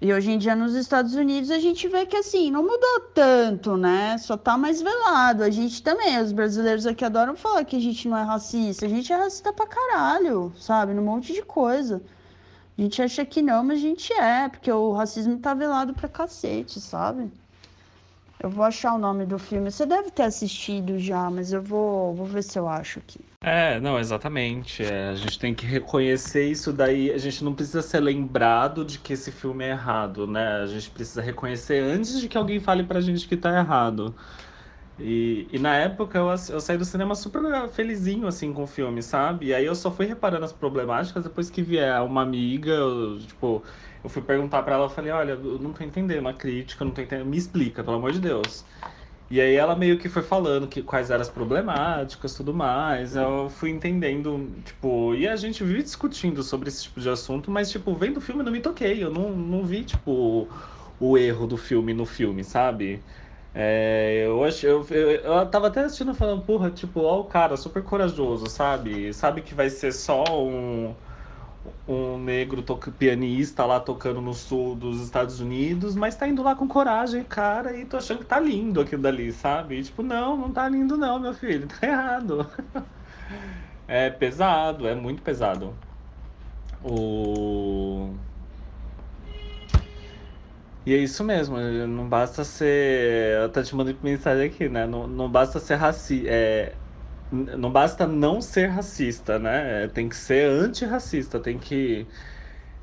e 0.02 0.12
hoje 0.14 0.32
em 0.32 0.38
dia 0.38 0.54
nos 0.54 0.76
Estados 0.76 1.16
Unidos 1.16 1.50
a 1.50 1.60
gente 1.60 1.88
vê 1.88 2.06
que 2.06 2.18
assim, 2.18 2.52
não 2.52 2.62
mudou 2.62 3.00
tanto, 3.14 3.78
né? 3.78 4.18
Só 4.18 4.36
tá 4.36 4.58
mais 4.58 4.82
velado. 4.82 5.44
A 5.44 5.50
gente 5.50 5.82
também, 5.82 6.20
os 6.22 6.34
brasileiros 6.34 6.86
aqui 6.86 7.06
adoram 7.06 7.38
falar 7.38 7.64
que 7.64 7.78
a 7.78 7.80
gente 7.80 8.10
não 8.10 8.18
é 8.18 8.24
racista. 8.24 8.86
A 8.86 8.90
gente 8.90 9.14
é 9.14 9.16
racista 9.16 9.54
pra 9.54 9.66
caralho, 9.66 10.52
sabe? 10.58 10.94
Num 10.94 11.04
monte 11.06 11.32
de 11.32 11.42
coisa. 11.42 12.02
A 12.78 12.82
gente 12.82 13.02
acha 13.02 13.26
que 13.26 13.42
não, 13.42 13.64
mas 13.64 13.78
a 13.80 13.82
gente 13.82 14.12
é, 14.14 14.50
porque 14.50 14.70
o 14.72 14.92
racismo 14.92 15.40
tá 15.40 15.54
velado 15.54 15.94
pra 15.94 16.10
cacete, 16.10 16.82
sabe? 16.82 17.32
Eu 18.44 18.50
vou 18.50 18.64
achar 18.66 18.94
o 18.94 19.00
nome 19.00 19.26
do 19.26 19.40
filme. 19.40 19.72
Você 19.72 19.86
deve 19.86 20.12
ter 20.12 20.24
assistido 20.24 21.00
já, 21.00 21.32
mas 21.32 21.54
eu 21.54 21.62
vou, 21.64 22.14
vou 22.14 22.26
ver 22.26 22.44
se 22.44 22.60
eu 22.60 22.68
acho 22.68 23.00
aqui. 23.00 23.20
É, 23.42 23.80
não, 23.80 24.00
exatamente. 24.00 24.84
É, 24.84 25.10
a 25.10 25.16
gente 25.16 25.38
tem 25.38 25.54
que 25.54 25.66
reconhecer 25.66 26.50
isso 26.50 26.72
daí. 26.72 27.12
A 27.12 27.18
gente 27.18 27.44
não 27.44 27.54
precisa 27.54 27.82
ser 27.82 28.00
lembrado 28.00 28.86
de 28.86 29.00
que 29.00 29.14
esse 29.14 29.32
filme 29.32 29.66
é 29.66 29.70
errado, 29.72 30.26
né? 30.28 30.62
A 30.62 30.66
gente 30.68 30.90
precisa 30.90 31.22
reconhecer 31.22 31.80
antes 31.84 32.20
de 32.20 32.30
que 32.30 32.38
alguém 32.38 32.60
fale 32.60 32.84
pra 32.84 33.02
gente 33.02 33.28
que 33.28 33.36
tá 33.36 33.58
errado. 33.58 34.16
E, 34.98 35.50
e 35.52 35.58
na 35.60 35.76
época 35.76 36.20
eu, 36.20 36.28
eu 36.30 36.62
saí 36.62 36.78
do 36.78 36.86
cinema 36.86 37.16
super 37.16 37.42
felizinho, 37.70 38.28
assim, 38.28 38.54
com 38.54 38.64
o 38.64 38.68
filme, 38.68 39.02
sabe? 39.02 39.48
E 39.48 39.54
aí 39.54 39.66
eu 39.66 39.74
só 39.76 39.92
fui 39.92 40.06
reparando 40.06 40.46
as 40.46 40.54
problemáticas 40.54 41.24
depois 41.24 41.50
que 41.50 41.64
vier 41.64 42.00
uma 42.04 42.22
amiga, 42.22 42.72
eu, 42.72 43.18
tipo, 43.20 43.66
eu 44.04 44.10
fui 44.10 44.22
perguntar 44.22 44.62
para 44.64 44.76
ela, 44.76 44.86
eu 44.86 44.90
falei, 44.90 45.12
olha, 45.12 45.32
eu 45.34 45.58
não 45.60 45.74
tô 45.74 45.84
entendendo 45.84 46.28
a 46.28 46.34
crítica, 46.34 46.86
não 46.86 46.94
tô 46.94 47.02
entendendo, 47.02 47.28
me 47.28 47.38
explica, 47.38 47.84
pelo 47.84 47.98
amor 47.98 48.12
de 48.12 48.20
Deus. 48.20 48.66
E 49.30 49.42
aí 49.42 49.56
ela 49.56 49.76
meio 49.76 49.98
que 49.98 50.08
foi 50.10 50.22
falando 50.22 50.68
que 50.68 50.84
quais 50.84 51.10
eram 51.10 51.22
as 51.22 51.30
problemáticas, 51.30 52.36
tudo 52.36 52.54
mais. 52.54 53.16
Eu 53.16 53.50
fui 53.50 53.72
entendendo, 53.72 54.62
tipo, 54.64 55.16
e 55.16 55.28
a 55.28 55.36
gente 55.36 55.64
vive 55.64 55.82
discutindo 55.84 56.44
sobre 56.44 56.70
esse 56.70 56.84
tipo 56.84 57.00
de 57.02 57.10
assunto, 57.10 57.50
mas 57.50 57.72
tipo, 57.72 57.96
vendo 57.96 58.18
o 58.18 58.22
filme 58.22 58.42
eu 58.42 58.46
não 58.46 58.52
me 58.52 58.62
toquei, 58.62 59.04
eu 59.04 59.10
não, 59.12 59.36
não 59.36 59.66
vi 59.66 59.86
tipo 59.86 60.52
o 61.00 61.18
erro 61.18 61.48
do 61.48 61.58
filme 61.58 61.94
no 61.94 62.06
filme, 62.06 62.44
sabe? 62.44 63.04
É, 63.56 64.24
eu, 64.26 64.44
acho, 64.44 64.66
eu, 64.66 64.86
eu, 64.90 65.12
eu 65.12 65.46
tava 65.50 65.68
até 65.68 65.82
assistindo 65.82 66.14
falando, 66.16 66.44
porra, 66.44 66.72
tipo, 66.72 67.02
ó, 67.02 67.20
o 67.22 67.26
cara 67.26 67.56
super 67.56 67.84
corajoso, 67.84 68.48
sabe? 68.48 69.14
Sabe 69.14 69.42
que 69.42 69.54
vai 69.54 69.70
ser 69.70 69.92
só 69.92 70.24
um 70.44 70.96
um 71.88 72.18
negro 72.18 72.64
pianista 72.98 73.66
lá 73.66 73.80
tocando 73.80 74.22
no 74.22 74.34
sul 74.34 74.76
dos 74.76 75.02
Estados 75.02 75.40
Unidos, 75.40 75.96
mas 75.96 76.16
tá 76.16 76.28
indo 76.28 76.44
lá 76.44 76.56
com 76.56 76.68
coragem, 76.68 77.24
cara, 77.24 77.78
e 77.78 77.86
tô 77.86 77.98
achando 77.98 78.20
que 78.20 78.26
tá 78.26 78.40
lindo 78.40 78.82
aquilo 78.82 79.02
dali, 79.02 79.32
sabe? 79.32 79.80
E, 79.80 79.84
tipo, 79.84 80.04
não, 80.04 80.38
não 80.38 80.52
tá 80.52 80.68
lindo 80.68 80.98
não, 80.98 81.20
meu 81.20 81.34
filho, 81.34 81.68
tá 81.80 81.88
errado. 81.88 82.46
é 83.88 84.10
pesado, 84.10 84.88
é 84.88 84.96
muito 84.96 85.22
pesado. 85.22 85.74
O... 86.84 88.14
E 90.86 90.94
é 90.94 90.98
isso 90.98 91.24
mesmo, 91.24 91.58
não 91.88 92.10
basta 92.10 92.44
ser. 92.44 93.42
Eu 93.44 93.52
tô 93.52 93.64
te 93.64 93.74
mandando 93.76 94.00
mensagem 94.04 94.48
aqui, 94.48 94.68
né? 94.68 94.86
Não, 94.86 95.08
não 95.08 95.32
basta 95.32 95.60
ser 95.60 95.76
racista. 95.76 96.30
É 96.30 96.80
não 97.32 97.72
basta 97.72 98.08
não 98.08 98.42
ser 98.42 98.68
racista, 98.68 99.40
né? 99.40 99.88
Tem 99.90 100.10
que 100.10 100.16
ser 100.16 100.50
antirracista, 100.50 101.40
tem 101.42 101.60
que 101.60 102.08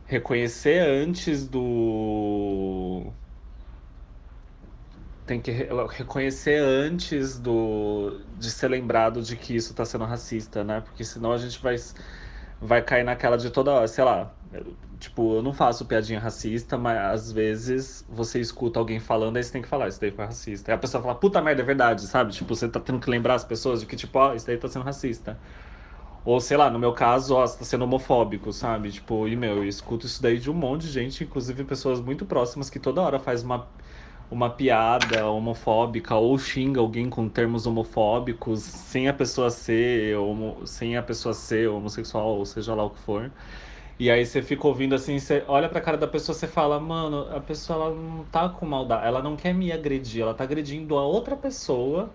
reconhecer 0.05 0.81
antes 0.81 1.49
do. 1.49 3.15
Tem 5.27 5.41
que 5.41 5.51
reconhecer 5.93 6.61
antes 6.61 7.39
do 7.39 8.25
de 8.37 8.51
ser 8.51 8.69
lembrado 8.69 9.23
de 9.23 9.37
que 9.37 9.55
isso 9.55 9.71
está 9.73 9.85
sendo 9.85 10.05
racista, 10.05 10.65
né? 10.65 10.81
Porque 10.81 11.05
senão 11.05 11.33
a 11.33 11.39
gente 11.39 11.61
vai, 11.63 11.77
vai 12.61 12.83
cair 12.85 13.05
naquela 13.05 13.37
de 13.39 13.51
toda 13.51 13.73
hora, 13.73 13.89
sei 13.89 14.05
lá, 14.05 14.40
Tipo, 14.99 15.37
eu 15.37 15.43
não 15.43 15.53
faço 15.55 15.87
piadinha 15.87 16.19
racista, 16.19 16.77
mas 16.77 16.99
às 16.99 17.33
vezes 17.33 18.05
você 18.09 18.41
escuta 18.41 18.79
alguém 18.81 18.99
falando, 18.99 19.37
aí 19.37 19.45
você 19.45 19.53
tem 19.53 19.63
que 19.63 19.69
falar, 19.69 19.89
isso 19.89 20.01
daí 20.01 20.11
foi 20.11 20.25
racista. 20.25 20.73
Aí 20.73 20.75
a 20.75 20.79
pessoa 20.79 21.01
fala, 21.03 21.15
puta 21.15 21.41
merda, 21.41 21.63
é 21.63 21.65
verdade, 21.65 22.03
sabe? 22.07 22.33
Tipo, 22.33 22.55
você 22.57 22.69
tá 22.69 22.81
tendo 22.81 22.99
que 23.01 23.09
lembrar 23.09 23.35
as 23.35 23.45
pessoas 23.45 23.81
de 23.81 23.87
que, 23.87 23.97
tipo, 23.97 24.19
ó, 24.19 24.31
oh, 24.33 24.35
isso 24.35 24.47
daí 24.47 24.59
tá 24.59 24.69
sendo 24.69 24.85
racista. 24.85 25.41
Ou, 26.25 26.41
sei 26.41 26.57
lá, 26.57 26.71
no 26.71 26.79
meu 26.79 26.93
caso, 26.95 27.35
ó, 27.37 27.47
você 27.47 27.59
tá 27.59 27.65
sendo 27.65 27.85
homofóbico, 27.85 28.53
sabe? 28.53 28.93
Tipo, 28.93 29.29
e 29.29 29.37
meu, 29.37 29.57
eu 29.59 29.65
escuto 29.65 30.07
isso 30.07 30.23
daí 30.23 30.39
de 30.39 30.51
um 30.51 30.55
monte 30.55 30.83
de 30.83 30.91
gente, 30.93 31.25
inclusive 31.25 31.65
pessoas 31.65 32.01
muito 32.01 32.27
próximas 32.27 32.71
que 32.71 32.79
toda 32.81 33.01
hora 33.03 33.19
faz 33.21 33.43
uma, 33.43 33.69
uma 34.31 34.51
piada 34.51 35.27
homofóbica 35.31 36.17
ou 36.17 36.39
xinga 36.39 36.81
alguém 36.81 37.11
com 37.11 37.29
termos 37.29 37.67
homofóbicos 37.67 38.63
sem 38.63 39.09
a 39.09 39.15
pessoa 39.15 39.51
ser, 39.51 40.17
homo, 40.19 40.67
sem 40.67 40.97
a 40.97 41.03
pessoa 41.03 41.35
ser 41.35 41.69
homossexual, 41.69 42.39
ou 42.39 42.47
seja 42.47 42.75
lá 42.75 42.85
o 42.85 42.91
que 42.91 43.01
for. 43.01 43.33
E 44.01 44.11
aí 44.11 44.25
você 44.25 44.41
fica 44.43 44.67
ouvindo 44.67 44.95
assim, 44.95 45.19
você 45.19 45.45
olha 45.47 45.69
pra 45.69 45.79
cara 45.81 45.99
da 45.99 46.09
pessoa 46.09 46.35
você 46.35 46.49
fala, 46.49 46.81
mano, 46.81 47.29
a 47.37 47.41
pessoa 47.41 47.87
ela 47.89 47.95
não 47.95 48.25
tá 48.25 48.49
com 48.49 48.65
maldade, 48.65 49.07
ela 49.07 49.23
não 49.23 49.37
quer 49.37 49.53
me 49.53 49.71
agredir, 49.71 50.23
ela 50.23 50.33
tá 50.35 50.43
agredindo 50.45 50.97
a 50.97 51.05
outra 51.07 51.37
pessoa 51.37 52.15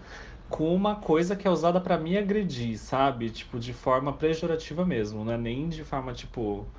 com 0.50 0.74
uma 0.76 0.96
coisa 0.96 1.36
que 1.36 1.48
é 1.48 1.52
usada 1.52 1.80
para 1.80 1.98
me 1.98 2.18
agredir, 2.18 2.78
sabe? 2.80 3.30
Tipo, 3.30 3.60
de 3.60 3.72
forma 3.74 4.14
pejorativa 4.18 4.84
mesmo, 4.86 5.24
não 5.24 5.34
é 5.34 5.38
nem 5.38 5.70
de 5.70 5.84
forma, 5.84 6.12
tipo. 6.14 6.72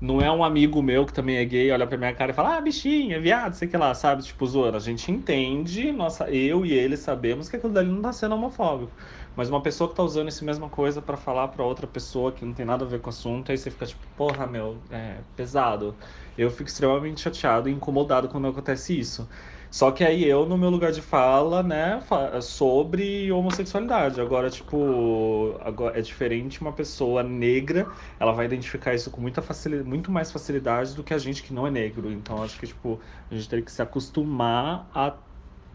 Não 0.00 0.20
é 0.22 0.30
um 0.30 0.44
amigo 0.44 0.82
meu 0.82 1.06
que 1.06 1.12
também 1.12 1.36
é 1.38 1.44
gay, 1.44 1.70
olha 1.72 1.86
pra 1.86 1.98
minha 1.98 2.14
cara 2.14 2.32
e 2.32 2.34
fala, 2.34 2.56
ah, 2.58 2.60
bichinha, 2.60 3.20
viado, 3.20 3.54
sei 3.54 3.68
que 3.68 3.76
lá, 3.76 3.94
sabe? 3.94 4.22
Tipo, 4.24 4.46
zoando. 4.46 4.76
A 4.76 4.80
gente 4.80 5.10
entende, 5.12 5.92
nossa, 5.92 6.30
eu 6.30 6.64
e 6.66 6.72
ele 6.72 6.96
sabemos 6.96 7.48
que 7.48 7.56
aquilo 7.56 7.72
dali 7.72 7.88
não 7.90 8.02
tá 8.02 8.12
sendo 8.12 8.34
homofóbico. 8.36 8.94
Mas 9.38 9.48
uma 9.48 9.62
pessoa 9.62 9.88
que 9.88 9.94
tá 9.94 10.02
usando 10.02 10.26
essa 10.28 10.44
mesma 10.44 10.68
coisa 10.68 11.00
para 11.00 11.16
falar 11.16 11.46
para 11.48 11.64
outra 11.64 11.86
pessoa 11.86 12.32
que 12.32 12.44
não 12.44 12.52
tem 12.52 12.66
nada 12.66 12.84
a 12.84 12.88
ver 12.88 13.00
com 13.00 13.06
o 13.08 13.10
assunto, 13.10 13.52
aí 13.52 13.56
você 13.58 13.70
fica 13.70 13.86
tipo, 13.86 14.04
porra, 14.16 14.48
meu, 14.48 14.82
é 14.90 15.22
pesado. 15.36 15.96
Eu 16.36 16.50
fico 16.50 16.68
extremamente 16.68 17.20
chateado 17.20 17.68
e 17.68 17.72
incomodado 17.72 18.28
quando 18.28 18.48
acontece 18.48 18.98
isso. 18.98 19.28
Só 19.70 19.92
que 19.92 20.02
aí 20.02 20.24
eu, 20.24 20.44
no 20.46 20.58
meu 20.58 20.70
lugar 20.70 20.90
de 20.90 21.00
fala, 21.02 21.62
né, 21.62 22.00
sobre 22.42 23.30
homossexualidade. 23.30 24.20
Agora, 24.20 24.50
tipo, 24.50 25.56
agora 25.60 25.98
é 25.98 26.02
diferente 26.02 26.60
uma 26.60 26.72
pessoa 26.72 27.22
negra, 27.22 27.92
ela 28.18 28.32
vai 28.32 28.46
identificar 28.46 28.94
isso 28.94 29.10
com 29.10 29.20
muita 29.20 29.40
facilidade, 29.42 29.88
muito 29.88 30.10
mais 30.10 30.32
facilidade 30.32 30.94
do 30.96 31.04
que 31.04 31.14
a 31.14 31.18
gente 31.18 31.42
que 31.44 31.52
não 31.52 31.64
é 31.66 31.70
negro. 31.70 32.10
Então, 32.10 32.42
acho 32.42 32.58
que, 32.58 32.66
tipo, 32.66 33.00
a 33.30 33.34
gente 33.34 33.48
tem 33.48 33.62
que 33.62 33.70
se 33.70 33.82
acostumar 33.82 34.90
a, 34.94 35.16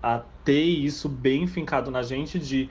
a 0.01 0.19
ter 0.43 0.63
isso 0.63 1.07
bem 1.09 1.47
fincado 1.47 1.91
na 1.91 2.03
gente 2.03 2.39
de 2.39 2.69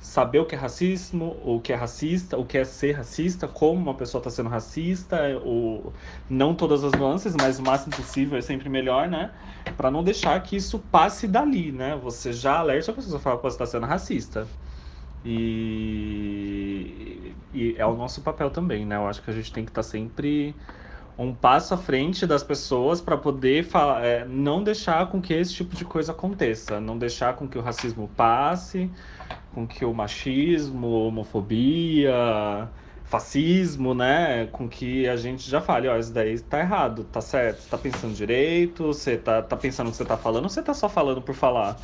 saber 0.00 0.38
o 0.38 0.44
que 0.44 0.54
é 0.54 0.58
racismo, 0.58 1.36
o 1.44 1.60
que 1.60 1.72
é 1.72 1.76
racista, 1.76 2.38
o 2.38 2.44
que 2.44 2.56
é 2.58 2.64
ser 2.64 2.92
racista, 2.92 3.48
como 3.48 3.80
uma 3.80 3.94
pessoa 3.94 4.20
está 4.20 4.30
sendo 4.30 4.48
racista, 4.48 5.16
o, 5.44 5.92
não 6.28 6.54
todas 6.54 6.84
as 6.84 6.92
nuances, 6.92 7.34
mas 7.34 7.58
o 7.58 7.62
máximo 7.62 7.96
possível 7.96 8.38
é 8.38 8.42
sempre 8.42 8.68
melhor, 8.68 9.08
né? 9.08 9.32
Para 9.76 9.90
não 9.90 10.04
deixar 10.04 10.40
que 10.42 10.56
isso 10.56 10.78
passe 10.78 11.26
dali, 11.26 11.72
né? 11.72 11.98
Você 12.02 12.32
já 12.32 12.58
alerta 12.58 12.92
a 12.92 12.94
pessoa 12.94 13.18
fala 13.18 13.36
que 13.36 13.42
você 13.42 13.54
está 13.54 13.66
sendo 13.66 13.86
racista. 13.86 14.46
E, 15.24 15.34
e, 17.52 17.74
é 17.76 17.84
o 17.84 17.96
nosso 17.96 18.20
papel 18.20 18.48
também, 18.50 18.86
né? 18.86 18.96
Eu 18.96 19.08
acho 19.08 19.20
que 19.22 19.30
a 19.30 19.34
gente 19.34 19.52
tem 19.52 19.64
que 19.64 19.70
estar 19.70 19.82
tá 19.82 19.88
sempre 19.88 20.54
um 21.18 21.34
passo 21.34 21.74
à 21.74 21.76
frente 21.76 22.26
das 22.26 22.42
pessoas 22.42 23.00
para 23.00 23.16
poder 23.16 23.64
falar, 23.64 24.04
é, 24.04 24.24
não 24.26 24.62
deixar 24.62 25.06
com 25.06 25.20
que 25.20 25.32
esse 25.32 25.54
tipo 25.54 25.74
de 25.74 25.84
coisa 25.84 26.12
aconteça, 26.12 26.78
não 26.78 26.98
deixar 26.98 27.34
com 27.34 27.48
que 27.48 27.56
o 27.56 27.62
racismo 27.62 28.08
passe, 28.14 28.90
com 29.56 29.66
que 29.66 29.86
o 29.86 29.94
machismo, 29.94 30.86
homofobia, 30.88 32.12
fascismo, 33.04 33.94
né, 33.94 34.46
com 34.48 34.68
que 34.68 35.08
a 35.08 35.16
gente 35.16 35.48
já 35.48 35.62
fale, 35.62 35.88
ó, 35.88 35.96
isso 35.98 36.12
daí 36.12 36.38
tá 36.38 36.60
errado, 36.60 37.04
tá 37.04 37.22
certo, 37.22 37.62
você 37.62 37.68
tá 37.70 37.78
pensando 37.78 38.14
direito, 38.14 38.84
você 38.84 39.16
tá, 39.16 39.42
tá 39.42 39.56
pensando 39.56 39.88
o 39.88 39.90
que 39.92 39.96
você 39.96 40.04
tá 40.04 40.18
falando, 40.18 40.44
ou 40.44 40.50
você 40.50 40.62
tá 40.62 40.74
só 40.74 40.90
falando 40.90 41.22
por 41.22 41.34
falar? 41.34 41.80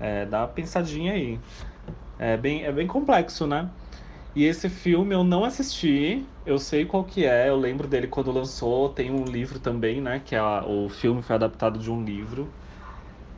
É, 0.00 0.26
dá 0.26 0.40
uma 0.42 0.48
pensadinha 0.48 1.12
aí. 1.14 1.40
É 2.18 2.36
bem, 2.36 2.64
é 2.64 2.72
bem 2.72 2.86
complexo, 2.86 3.46
né? 3.46 3.70
E 4.34 4.44
esse 4.44 4.68
filme 4.70 5.14
eu 5.14 5.24
não 5.24 5.44
assisti, 5.44 6.28
eu 6.46 6.58
sei 6.58 6.86
qual 6.86 7.04
que 7.04 7.26
é, 7.26 7.48
eu 7.48 7.56
lembro 7.56 7.88
dele 7.88 8.08
quando 8.08 8.32
lançou, 8.32 8.90
tem 8.90 9.10
um 9.12 9.24
livro 9.24 9.60
também, 9.60 10.00
né? 10.00 10.20
Que 10.20 10.34
é 10.36 10.38
a, 10.40 10.64
o 10.66 10.88
filme 10.90 11.22
foi 11.22 11.36
adaptado 11.36 11.78
de 11.78 11.90
um 11.90 12.04
livro. 12.04 12.54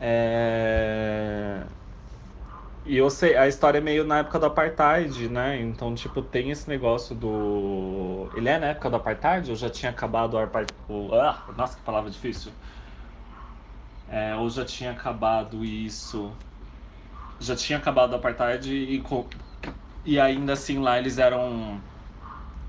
É... 0.00 1.66
E 2.88 2.96
eu 2.96 3.10
sei, 3.10 3.36
a 3.36 3.48
história 3.48 3.78
é 3.78 3.80
meio 3.80 4.04
na 4.04 4.18
época 4.20 4.38
do 4.38 4.46
apartheid, 4.46 5.28
né? 5.28 5.60
Então, 5.60 5.92
tipo, 5.94 6.22
tem 6.22 6.50
esse 6.50 6.68
negócio 6.68 7.14
do. 7.16 8.30
Ele 8.32 8.48
é 8.48 8.58
na 8.60 8.68
época 8.68 8.88
do 8.88 8.96
apartheid? 8.96 9.50
Ou 9.50 9.56
já 9.56 9.68
tinha 9.68 9.90
acabado 9.90 10.34
o 10.34 10.38
apartheid? 10.38 10.78
Ah, 11.20 11.44
nossa, 11.56 11.76
que 11.76 11.82
palavra 11.82 12.10
difícil. 12.10 12.52
É, 14.08 14.34
ou 14.36 14.48
já 14.50 14.64
tinha 14.64 14.92
acabado 14.92 15.64
isso. 15.64 16.36
Já 17.38 17.54
tinha 17.56 17.78
acabado 17.78 18.12
o 18.12 18.16
apartheid 18.16 18.70
e 18.72 19.02
e 20.04 20.20
ainda 20.20 20.52
assim 20.54 20.78
lá 20.80 20.98
eles 20.98 21.18
eram. 21.18 21.82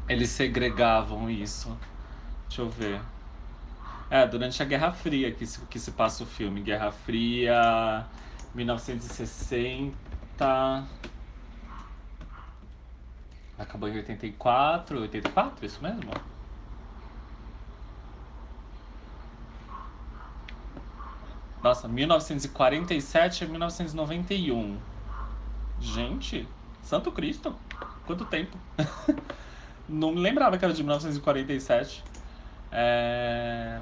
Eles 0.08 0.32
segregavam 0.32 1.30
isso. 1.30 1.80
Deixa 2.50 2.62
eu 2.64 2.70
ver. 2.70 3.02
É, 4.10 4.26
durante 4.28 4.62
a 4.64 4.66
Guerra 4.66 4.94
Fria 4.94 5.34
que 5.36 5.46
se, 5.46 5.66
que 5.68 5.80
se 5.80 5.92
passa 5.92 6.24
o 6.24 6.26
filme. 6.26 6.62
Guerra 6.62 6.92
Fria, 6.92 8.10
1960. 8.54 10.07
Acabou 13.58 13.90
em 13.90 13.96
84, 13.98 15.02
84, 15.02 15.66
isso 15.66 15.82
mesmo? 15.82 16.12
Nossa, 21.64 21.88
1947 21.88 23.44
a 23.44 23.48
1991. 23.48 24.78
Gente, 25.80 26.48
Santo 26.84 27.12
Cristo, 27.12 27.56
quanto 28.06 28.26
tempo. 28.26 28.58
não 29.90 30.12
me 30.12 30.20
lembrava 30.20 30.58
que 30.58 30.64
era 30.64 30.74
de 30.74 30.84
1947. 30.84 32.04
É... 32.72 33.82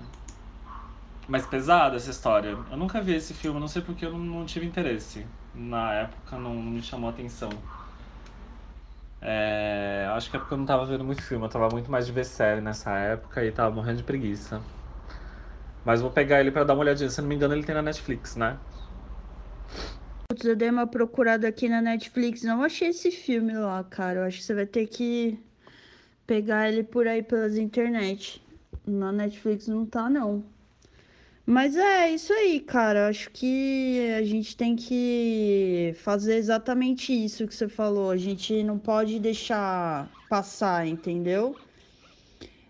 Mas 1.28 1.46
pesada 1.46 1.98
essa 1.98 2.12
história. 2.12 2.58
Eu 2.72 2.78
nunca 2.78 3.02
vi 3.02 3.14
esse 3.14 3.34
filme, 3.34 3.60
não 3.60 3.68
sei 3.68 3.82
porque 3.82 4.06
eu 4.06 4.12
não, 4.12 4.20
não 4.20 4.46
tive 4.46 4.66
interesse. 4.66 5.26
Na 5.56 5.94
época 5.94 6.38
não, 6.38 6.54
me 6.54 6.82
chamou 6.82 7.10
a 7.10 7.14
atenção. 7.14 7.50
É... 9.22 10.08
Acho 10.14 10.30
que 10.30 10.36
é 10.36 10.40
porque 10.40 10.54
eu 10.54 10.58
não 10.58 10.66
tava 10.66 10.86
vendo 10.86 11.04
muito 11.04 11.22
filme, 11.22 11.46
eu 11.46 11.50
tava 11.50 11.70
muito 11.70 11.90
mais 11.90 12.06
de 12.06 12.12
ver 12.12 12.26
série 12.26 12.62
nessa 12.62 12.92
época 12.98 13.44
e 13.44 13.52
tava 13.52 13.74
morrendo 13.74 13.98
de 13.98 14.04
preguiça. 14.04 14.62
Mas 15.86 16.02
vou 16.02 16.12
pegar 16.12 16.40
ele 16.40 16.52
para 16.52 16.64
dar 16.64 16.74
uma 16.74 16.82
olhadinha. 16.82 17.10
Se 17.10 17.22
não 17.22 17.28
me 17.28 17.36
engano, 17.36 17.54
ele 17.54 17.64
tem 17.64 17.76
na 17.76 17.82
Netflix, 17.82 18.36
né? 18.36 18.58
Putz, 20.28 20.44
eu 20.46 20.56
dei 20.56 20.70
uma 20.70 20.88
procurada 20.88 21.48
aqui 21.48 21.70
na 21.70 21.82
Netflix, 21.82 22.42
não 22.44 22.64
achei 22.64 22.90
esse 22.90 23.12
filme 23.12 23.54
lá, 23.54 23.84
cara. 23.84 24.20
Eu 24.20 24.24
acho 24.24 24.40
que 24.40 24.44
você 24.44 24.56
vai 24.56 24.66
ter 24.66 24.88
que 24.88 25.40
pegar 26.26 26.68
ele 26.68 26.84
por 26.84 27.08
aí 27.08 27.22
pelas 27.24 27.58
internet. 27.58 28.44
Na 28.86 29.12
Netflix 29.12 29.68
não 29.68 29.86
tá, 29.86 30.10
não. 30.10 30.44
Mas 31.46 31.76
é 31.76 32.10
isso 32.10 32.34
aí, 32.34 32.60
cara. 32.60 33.08
Acho 33.08 33.30
que 33.32 34.12
a 34.18 34.24
gente 34.24 34.58
tem 34.58 34.76
que 34.76 35.94
fazer 35.98 36.36
exatamente 36.36 37.14
isso 37.14 37.48
que 37.48 37.54
você 37.54 37.68
falou. 37.68 38.10
A 38.10 38.18
gente 38.18 38.64
não 38.64 38.80
pode 38.80 39.20
deixar 39.20 40.10
passar, 40.28 40.88
entendeu? 40.88 41.56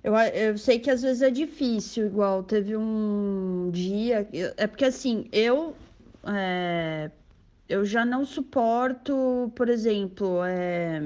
Eu, 0.04 0.14
eu 0.16 0.58
sei 0.58 0.78
que 0.80 0.92
às 0.92 1.02
vezes 1.02 1.22
é 1.22 1.32
difícil, 1.32 2.06
igual 2.06 2.44
teve 2.44 2.76
um 2.76 3.70
dia. 3.72 4.28
É 4.58 4.68
porque 4.68 4.86
assim, 4.86 5.28
eu. 5.32 5.76
É, 6.28 7.10
eu 7.68 7.84
já 7.86 8.06
não 8.06 8.26
suporto, 8.26 9.52
por 9.56 9.70
exemplo, 9.70 10.44
é, 10.44 11.02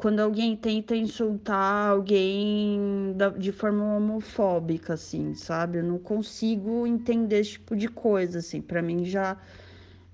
quando 0.00 0.20
alguém 0.20 0.56
tenta 0.56 0.96
insultar 0.96 1.90
alguém 1.90 3.12
da, 3.16 3.28
de 3.28 3.52
forma 3.52 3.84
homofóbica, 3.96 4.94
assim, 4.94 5.34
sabe? 5.34 5.78
Eu 5.78 5.84
não 5.84 5.98
consigo 5.98 6.86
entender 6.86 7.40
esse 7.40 7.52
tipo 7.52 7.76
de 7.76 7.86
coisa, 7.86 8.38
assim. 8.38 8.62
Para 8.62 8.80
mim 8.80 9.04
já, 9.04 9.36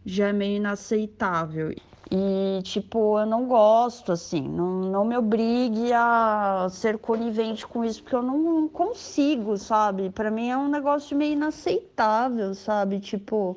já 0.04 0.28
é 0.28 0.32
meio 0.32 0.56
inaceitável. 0.56 1.72
E, 2.10 2.62
tipo, 2.64 3.18
eu 3.20 3.26
não 3.26 3.46
gosto, 3.46 4.10
assim, 4.10 4.42
não, 4.42 4.80
não 4.90 5.04
me 5.04 5.16
obrigue 5.16 5.92
a 5.92 6.66
ser 6.68 6.98
conivente 6.98 7.64
com 7.64 7.84
isso, 7.84 8.02
porque 8.02 8.16
eu 8.16 8.22
não 8.22 8.66
consigo, 8.68 9.56
sabe? 9.56 10.10
Para 10.10 10.32
mim 10.32 10.48
é 10.48 10.56
um 10.56 10.68
negócio 10.68 11.16
meio 11.16 11.34
inaceitável, 11.34 12.54
sabe? 12.54 12.98
Tipo 12.98 13.56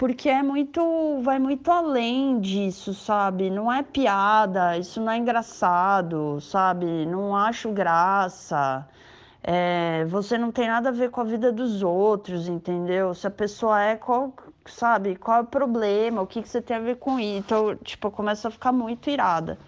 porque 0.00 0.30
é 0.30 0.42
muito, 0.42 1.20
vai 1.20 1.38
muito 1.38 1.70
além 1.70 2.40
disso, 2.40 2.94
sabe? 2.94 3.50
Não 3.50 3.70
é 3.70 3.82
piada, 3.82 4.78
isso 4.78 4.98
não 4.98 5.12
é 5.12 5.18
engraçado, 5.18 6.40
sabe? 6.40 7.04
Não 7.04 7.36
acho 7.36 7.70
graça. 7.70 8.88
É, 9.42 10.06
você 10.06 10.38
não 10.38 10.50
tem 10.50 10.68
nada 10.68 10.88
a 10.88 10.92
ver 10.92 11.10
com 11.10 11.20
a 11.20 11.24
vida 11.24 11.52
dos 11.52 11.82
outros, 11.82 12.48
entendeu? 12.48 13.12
Se 13.12 13.26
a 13.26 13.30
pessoa 13.30 13.78
é, 13.82 13.94
qual, 13.94 14.32
sabe? 14.64 15.16
Qual 15.16 15.36
é 15.36 15.40
o 15.42 15.44
problema? 15.44 16.22
O 16.22 16.26
que, 16.26 16.40
que 16.40 16.48
você 16.48 16.62
tem 16.62 16.78
a 16.78 16.80
ver 16.80 16.96
com 16.96 17.20
isso? 17.20 17.38
Então, 17.38 17.76
tipo, 17.76 18.06
eu 18.06 18.10
começo 18.10 18.48
a 18.48 18.50
ficar 18.50 18.72
muito 18.72 19.10
irada. 19.10 19.58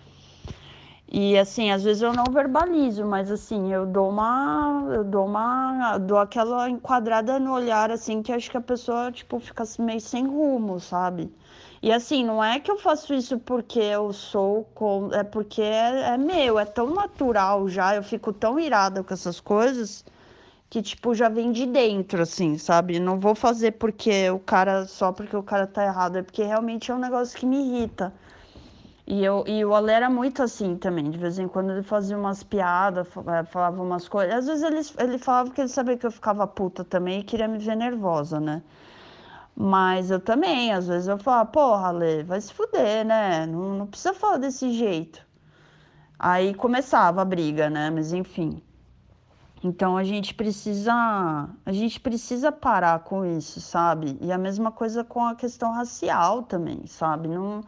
E 1.15 1.37
assim, 1.39 1.71
às 1.71 1.85
vezes 1.85 2.03
eu 2.03 2.13
não 2.13 2.25
verbalizo, 2.33 3.05
mas 3.05 3.31
assim, 3.31 3.71
eu 3.73 3.85
dou 3.87 4.09
uma, 4.09 4.83
eu 4.95 5.05
dou 5.05 5.27
uma, 5.27 5.99
dou 5.99 6.19
aquela 6.19 6.71
enquadrada 6.71 7.39
no 7.39 7.53
olhar 7.53 7.91
assim 7.91 8.23
que 8.23 8.33
acho 8.33 8.51
que 8.51 8.57
a 8.57 8.61
pessoa 8.63 9.13
tipo 9.13 9.39
fica 9.39 9.63
meio 9.79 10.01
sem 10.01 10.27
rumo, 10.27 10.81
sabe? 10.81 11.31
E 11.83 11.93
assim, 11.93 12.25
não 12.25 12.43
é 12.43 12.59
que 12.61 12.71
eu 12.71 12.79
faço 12.79 13.13
isso 13.13 13.39
porque 13.39 13.79
eu 13.79 14.13
sou 14.13 14.65
com, 14.75 15.11
é 15.13 15.23
porque 15.23 15.61
é, 15.61 16.15
é 16.15 16.17
meu, 16.17 16.59
é 16.59 16.65
tão 16.65 16.95
natural 16.95 17.69
já, 17.69 17.95
eu 17.95 18.03
fico 18.03 18.33
tão 18.33 18.59
irada 18.59 19.05
com 19.05 19.13
essas 19.13 19.39
coisas 19.41 20.05
que 20.71 20.83
tipo 20.83 21.15
já 21.15 21.29
vem 21.29 21.53
de 21.53 21.67
dentro 21.67 22.23
assim, 22.23 22.59
sabe? 22.59 22.99
Não 23.01 23.21
vou 23.21 23.35
fazer 23.35 23.73
porque 23.73 24.31
o 24.31 24.39
cara 24.39 24.87
só 24.87 25.13
porque 25.13 25.37
o 25.37 25.43
cara 25.43 25.67
tá 25.67 25.85
errado, 25.85 26.17
é 26.19 26.23
porque 26.23 26.43
realmente 26.43 26.91
é 26.91 26.95
um 26.95 26.99
negócio 26.99 27.39
que 27.39 27.47
me 27.47 27.59
irrita. 27.59 28.15
E, 29.07 29.25
eu, 29.25 29.45
e 29.47 29.65
o 29.65 29.75
Ale 29.75 29.91
era 29.93 30.09
muito 30.09 30.43
assim 30.43 30.77
também. 30.77 31.11
De 31.11 31.19
vez 31.19 31.39
em 31.39 31.49
quando 31.49 31.71
ele 31.71 31.83
fazia 31.83 32.17
umas 32.17 32.43
piadas, 32.43 33.09
eh, 33.09 33.45
falava 33.45 33.83
umas 33.83 34.09
coisas. 34.09 34.35
Às 34.35 34.47
vezes 34.47 34.63
ele, 34.63 35.05
ele 35.11 35.19
falava 35.19 35.51
que 35.51 35.61
ele 35.61 35.69
sabia 35.69 35.97
que 35.97 36.07
eu 36.07 36.11
ficava 36.11 36.47
puta 36.47 36.85
também 36.85 37.21
e 37.21 37.25
queria 37.25 37.49
me 37.49 37.59
ver 37.59 37.77
nervosa, 37.77 38.41
né? 38.41 38.63
Mas 39.57 40.11
eu 40.11 40.21
também, 40.21 40.73
às 40.73 40.89
vezes 40.89 41.09
eu 41.09 41.19
falava, 41.19 41.47
porra, 41.51 41.89
Ale, 41.89 42.23
vai 42.23 42.41
se 42.41 42.53
fuder, 42.55 43.05
né? 43.05 43.47
Não, 43.47 43.77
não 43.79 43.87
precisa 43.87 44.15
falar 44.15 44.39
desse 44.39 44.73
jeito. 44.73 45.25
Aí 46.19 46.55
começava 46.55 47.23
a 47.23 47.25
briga, 47.25 47.69
né? 47.69 47.91
Mas 47.91 48.13
enfim. 48.13 48.63
Então 49.65 49.97
a 49.97 50.05
gente 50.05 50.35
precisa, 50.35 50.93
a 51.67 51.73
gente 51.73 52.01
precisa 52.01 52.51
parar 52.51 53.01
com 53.01 53.25
isso, 53.25 53.61
sabe? 53.61 54.19
E 54.21 54.33
a 54.33 54.39
mesma 54.39 54.73
coisa 54.73 55.05
com 55.05 55.25
a 55.25 55.35
questão 55.35 55.73
racial 55.73 56.43
também, 56.43 56.87
sabe? 56.87 57.29
Não 57.29 57.63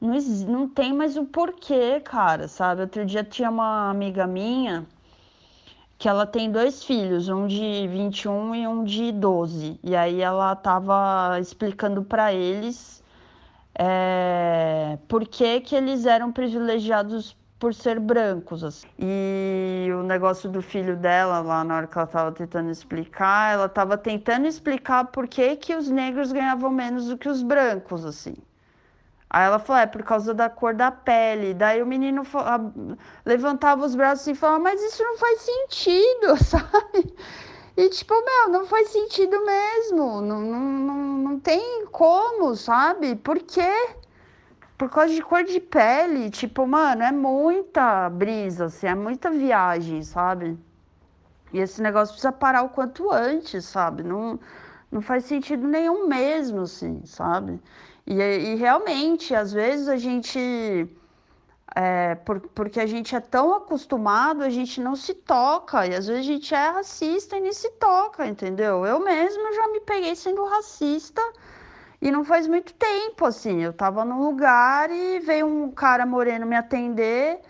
não, 0.00 0.18
não 0.48 0.68
tem 0.68 0.92
mais 0.92 1.16
o 1.16 1.24
porquê, 1.24 2.00
cara, 2.00 2.48
sabe? 2.48 2.82
Outro 2.82 3.04
dia 3.04 3.22
tinha 3.22 3.50
uma 3.50 3.90
amiga 3.90 4.26
minha 4.26 4.86
que 5.98 6.08
ela 6.08 6.26
tem 6.26 6.50
dois 6.50 6.82
filhos, 6.82 7.28
um 7.28 7.46
de 7.46 7.86
21 7.88 8.54
e 8.54 8.66
um 8.66 8.84
de 8.84 9.12
12. 9.12 9.78
E 9.84 9.94
aí 9.94 10.22
ela 10.22 10.56
tava 10.56 11.38
explicando 11.38 12.02
para 12.02 12.32
eles 12.32 13.04
é, 13.74 14.98
por 15.06 15.28
que, 15.28 15.60
que 15.60 15.76
eles 15.76 16.06
eram 16.06 16.32
privilegiados 16.32 17.36
por 17.58 17.74
ser 17.74 18.00
brancos. 18.00 18.64
Assim. 18.64 18.88
E 18.98 19.90
o 19.92 20.02
negócio 20.02 20.50
do 20.50 20.62
filho 20.62 20.96
dela, 20.96 21.40
lá 21.40 21.62
na 21.62 21.76
hora 21.76 21.86
que 21.86 21.98
ela 21.98 22.06
estava 22.06 22.32
tentando 22.32 22.70
explicar, 22.70 23.52
ela 23.52 23.66
estava 23.66 23.98
tentando 23.98 24.46
explicar 24.46 25.04
por 25.08 25.28
que, 25.28 25.54
que 25.56 25.74
os 25.76 25.90
negros 25.90 26.32
ganhavam 26.32 26.70
menos 26.70 27.08
do 27.08 27.18
que 27.18 27.28
os 27.28 27.42
brancos, 27.42 28.06
assim. 28.06 28.34
Aí 29.32 29.46
ela 29.46 29.60
falou, 29.60 29.80
é 29.80 29.86
por 29.86 30.02
causa 30.02 30.34
da 30.34 30.50
cor 30.50 30.74
da 30.74 30.90
pele. 30.90 31.54
Daí 31.54 31.80
o 31.80 31.86
menino 31.86 32.22
levantava 33.24 33.86
os 33.86 33.94
braços 33.94 34.26
e 34.26 34.34
falava, 34.34 34.58
mas 34.58 34.82
isso 34.82 35.04
não 35.04 35.16
faz 35.16 35.40
sentido, 35.40 36.36
sabe? 36.44 37.14
E 37.76 37.88
tipo, 37.90 38.12
meu, 38.12 38.48
não 38.50 38.66
faz 38.66 38.88
sentido 38.88 39.44
mesmo. 39.46 40.20
Não, 40.20 40.40
não, 40.40 40.60
não, 40.60 40.96
não 40.96 41.40
tem 41.40 41.86
como, 41.92 42.56
sabe? 42.56 43.14
Por 43.14 43.38
quê? 43.38 43.94
Por 44.76 44.90
causa 44.90 45.14
de 45.14 45.22
cor 45.22 45.44
de 45.44 45.60
pele. 45.60 46.28
Tipo, 46.28 46.66
mano, 46.66 47.04
é 47.04 47.12
muita 47.12 48.10
brisa, 48.10 48.64
assim, 48.64 48.88
é 48.88 48.94
muita 48.96 49.30
viagem, 49.30 50.02
sabe? 50.02 50.58
E 51.52 51.58
esse 51.60 51.80
negócio 51.80 52.14
precisa 52.14 52.32
parar 52.32 52.62
o 52.62 52.70
quanto 52.70 53.10
antes, 53.12 53.64
sabe? 53.64 54.02
Não, 54.02 54.40
não 54.90 55.00
faz 55.00 55.24
sentido 55.24 55.68
nenhum 55.68 56.08
mesmo, 56.08 56.62
assim, 56.62 57.02
sabe? 57.04 57.60
E, 58.10 58.14
e 58.14 58.54
realmente, 58.56 59.34
às 59.36 59.52
vezes 59.52 59.86
a 59.86 59.96
gente. 59.96 60.38
É, 61.76 62.16
por, 62.16 62.40
porque 62.40 62.80
a 62.80 62.86
gente 62.86 63.14
é 63.14 63.20
tão 63.20 63.54
acostumado, 63.54 64.42
a 64.42 64.50
gente 64.50 64.80
não 64.80 64.96
se 64.96 65.14
toca. 65.14 65.86
E 65.86 65.94
às 65.94 66.08
vezes 66.08 66.22
a 66.22 66.32
gente 66.32 66.52
é 66.52 66.70
racista 66.70 67.36
e 67.36 67.40
nem 67.40 67.52
se 67.52 67.70
toca, 67.72 68.26
entendeu? 68.26 68.84
Eu 68.84 68.98
mesmo 68.98 69.54
já 69.54 69.68
me 69.68 69.80
peguei 69.80 70.16
sendo 70.16 70.44
racista 70.44 71.22
e 72.02 72.10
não 72.10 72.24
faz 72.24 72.48
muito 72.48 72.74
tempo, 72.74 73.24
assim. 73.26 73.62
Eu 73.62 73.72
tava 73.72 74.04
num 74.04 74.20
lugar 74.24 74.90
e 74.90 75.20
veio 75.20 75.46
um 75.46 75.70
cara 75.70 76.04
moreno 76.04 76.46
me 76.46 76.56
atender. 76.56 77.40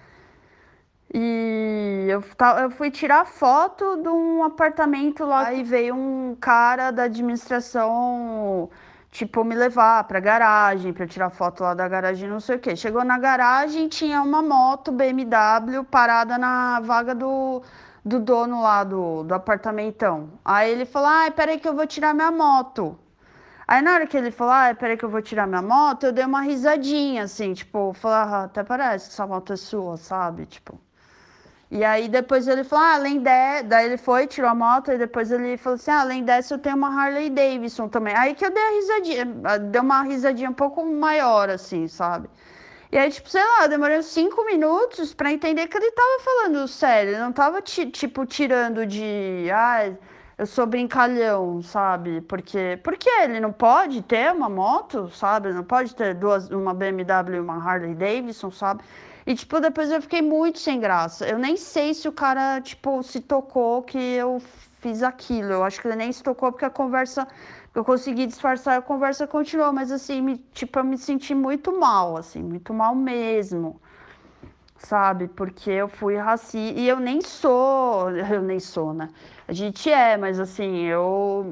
E 1.12 2.06
eu, 2.08 2.22
eu 2.62 2.70
fui 2.70 2.90
tirar 2.90 3.24
foto 3.26 3.96
de 3.96 4.08
um 4.08 4.44
apartamento 4.44 5.24
lá 5.24 5.52
e 5.54 5.62
veio 5.64 5.94
um 5.94 6.36
cara 6.36 6.90
da 6.90 7.04
administração, 7.04 8.70
tipo, 9.10 9.44
me 9.44 9.54
levar 9.54 10.04
pra 10.04 10.20
garagem, 10.20 10.92
pra 10.92 11.06
tirar 11.06 11.30
foto 11.30 11.62
lá 11.62 11.74
da 11.74 11.88
garagem, 11.88 12.28
não 12.28 12.40
sei 12.40 12.56
o 12.56 12.58
quê. 12.60 12.76
Chegou 12.76 13.04
na 13.04 13.18
garagem, 13.18 13.88
tinha 13.88 14.22
uma 14.22 14.42
moto 14.42 14.92
BMW 14.92 15.84
parada 15.84 16.38
na 16.38 16.80
vaga 16.80 17.14
do, 17.14 17.62
do 18.04 18.20
dono 18.20 18.62
lá 18.62 18.84
do, 18.84 19.22
do 19.24 19.34
apartamentão. 19.34 20.30
Aí 20.44 20.70
ele 20.70 20.84
falou: 20.86 21.08
ai, 21.08 21.30
peraí 21.30 21.58
que 21.58 21.68
eu 21.68 21.74
vou 21.74 21.86
tirar 21.86 22.14
minha 22.14 22.30
moto. 22.30 22.98
Aí 23.66 23.82
na 23.82 23.94
hora 23.94 24.06
que 24.06 24.16
ele 24.16 24.30
falou, 24.32 24.52
ah, 24.52 24.74
peraí 24.74 24.96
que 24.96 25.04
eu 25.04 25.08
vou 25.08 25.22
tirar 25.22 25.46
minha 25.46 25.62
moto, 25.62 26.04
eu 26.04 26.12
dei 26.12 26.24
uma 26.24 26.40
risadinha, 26.42 27.22
assim, 27.24 27.54
tipo, 27.54 27.92
falar, 27.94 28.24
ah, 28.24 28.44
até 28.44 28.64
parece 28.64 29.06
que 29.06 29.12
essa 29.14 29.26
moto 29.26 29.52
é 29.52 29.56
sua, 29.56 29.96
sabe? 29.96 30.46
Tipo. 30.46 30.78
E 31.70 31.84
aí 31.84 32.08
depois 32.08 32.48
ele 32.48 32.64
falou, 32.64 32.84
ah, 32.84 32.94
além 32.94 33.18
de... 33.18 33.62
Daí 33.64 33.86
ele 33.86 33.96
foi, 33.96 34.26
tirou 34.26 34.50
a 34.50 34.54
moto, 34.54 34.90
e 34.92 34.98
depois 34.98 35.30
ele 35.30 35.56
falou 35.56 35.76
assim, 35.76 35.90
ah, 35.90 36.00
além 36.00 36.24
dessa 36.24 36.54
eu 36.54 36.58
tenho 36.58 36.76
uma 36.76 36.88
Harley 36.88 37.30
Davidson 37.30 37.88
também. 37.88 38.14
Aí 38.16 38.34
que 38.34 38.44
eu 38.44 38.50
dei 38.50 38.62
a 38.62 38.70
risadinha, 38.70 39.24
deu 39.70 39.82
uma 39.82 40.02
risadinha 40.02 40.50
um 40.50 40.54
pouco 40.54 40.84
maior, 40.84 41.48
assim, 41.48 41.86
sabe? 41.86 42.28
E 42.92 42.98
aí, 42.98 43.08
tipo, 43.10 43.28
sei 43.30 43.42
lá, 43.44 43.68
demorei 43.68 44.02
cinco 44.02 44.44
minutos 44.44 45.14
pra 45.14 45.32
entender 45.32 45.68
que 45.68 45.76
ele 45.76 45.92
tava 45.92 46.24
falando 46.24 46.66
sério, 46.66 47.12
ele 47.12 47.20
não 47.20 47.32
tava, 47.32 47.62
tipo, 47.62 48.26
tirando 48.26 48.84
de, 48.84 49.48
ah, 49.52 49.92
eu 50.36 50.46
sou 50.46 50.66
brincalhão, 50.66 51.62
sabe? 51.62 52.20
Porque, 52.22 52.80
porque 52.82 53.08
ele 53.08 53.38
não 53.38 53.52
pode 53.52 54.02
ter 54.02 54.32
uma 54.32 54.48
moto, 54.48 55.08
sabe? 55.10 55.52
Não 55.52 55.62
pode 55.62 55.94
ter 55.94 56.14
duas, 56.14 56.50
uma 56.50 56.74
BMW 56.74 57.36
e 57.36 57.40
uma 57.40 57.56
Harley 57.64 57.94
Davidson, 57.94 58.50
sabe? 58.50 58.82
E, 59.30 59.34
tipo, 59.36 59.60
depois 59.60 59.92
eu 59.92 60.02
fiquei 60.02 60.20
muito 60.20 60.58
sem 60.58 60.80
graça. 60.80 61.24
Eu 61.24 61.38
nem 61.38 61.56
sei 61.56 61.94
se 61.94 62.08
o 62.08 62.12
cara, 62.12 62.60
tipo, 62.60 63.00
se 63.04 63.20
tocou 63.20 63.80
que 63.80 63.96
eu 63.96 64.42
fiz 64.80 65.04
aquilo. 65.04 65.52
Eu 65.52 65.62
acho 65.62 65.80
que 65.80 65.86
ele 65.86 65.94
nem 65.94 66.10
se 66.10 66.20
tocou 66.20 66.50
porque 66.50 66.64
a 66.64 66.70
conversa. 66.70 67.28
Eu 67.72 67.84
consegui 67.84 68.26
disfarçar 68.26 68.76
a 68.76 68.82
conversa 68.82 69.28
continuou. 69.28 69.72
Mas, 69.72 69.92
assim, 69.92 70.20
me, 70.20 70.36
tipo, 70.52 70.80
eu 70.80 70.84
me 70.84 70.98
senti 70.98 71.32
muito 71.32 71.78
mal, 71.78 72.16
assim, 72.16 72.42
muito 72.42 72.74
mal 72.74 72.92
mesmo. 72.92 73.80
Sabe? 74.78 75.28
Porque 75.28 75.70
eu 75.70 75.86
fui 75.86 76.16
racista. 76.16 76.80
E 76.80 76.88
eu 76.88 76.98
nem 76.98 77.20
sou. 77.20 78.10
Eu 78.10 78.42
nem 78.42 78.58
sou, 78.58 78.92
né? 78.92 79.10
A 79.50 79.52
gente 79.52 79.90
é, 79.90 80.16
mas 80.16 80.38
assim, 80.38 80.84
eu 80.84 81.44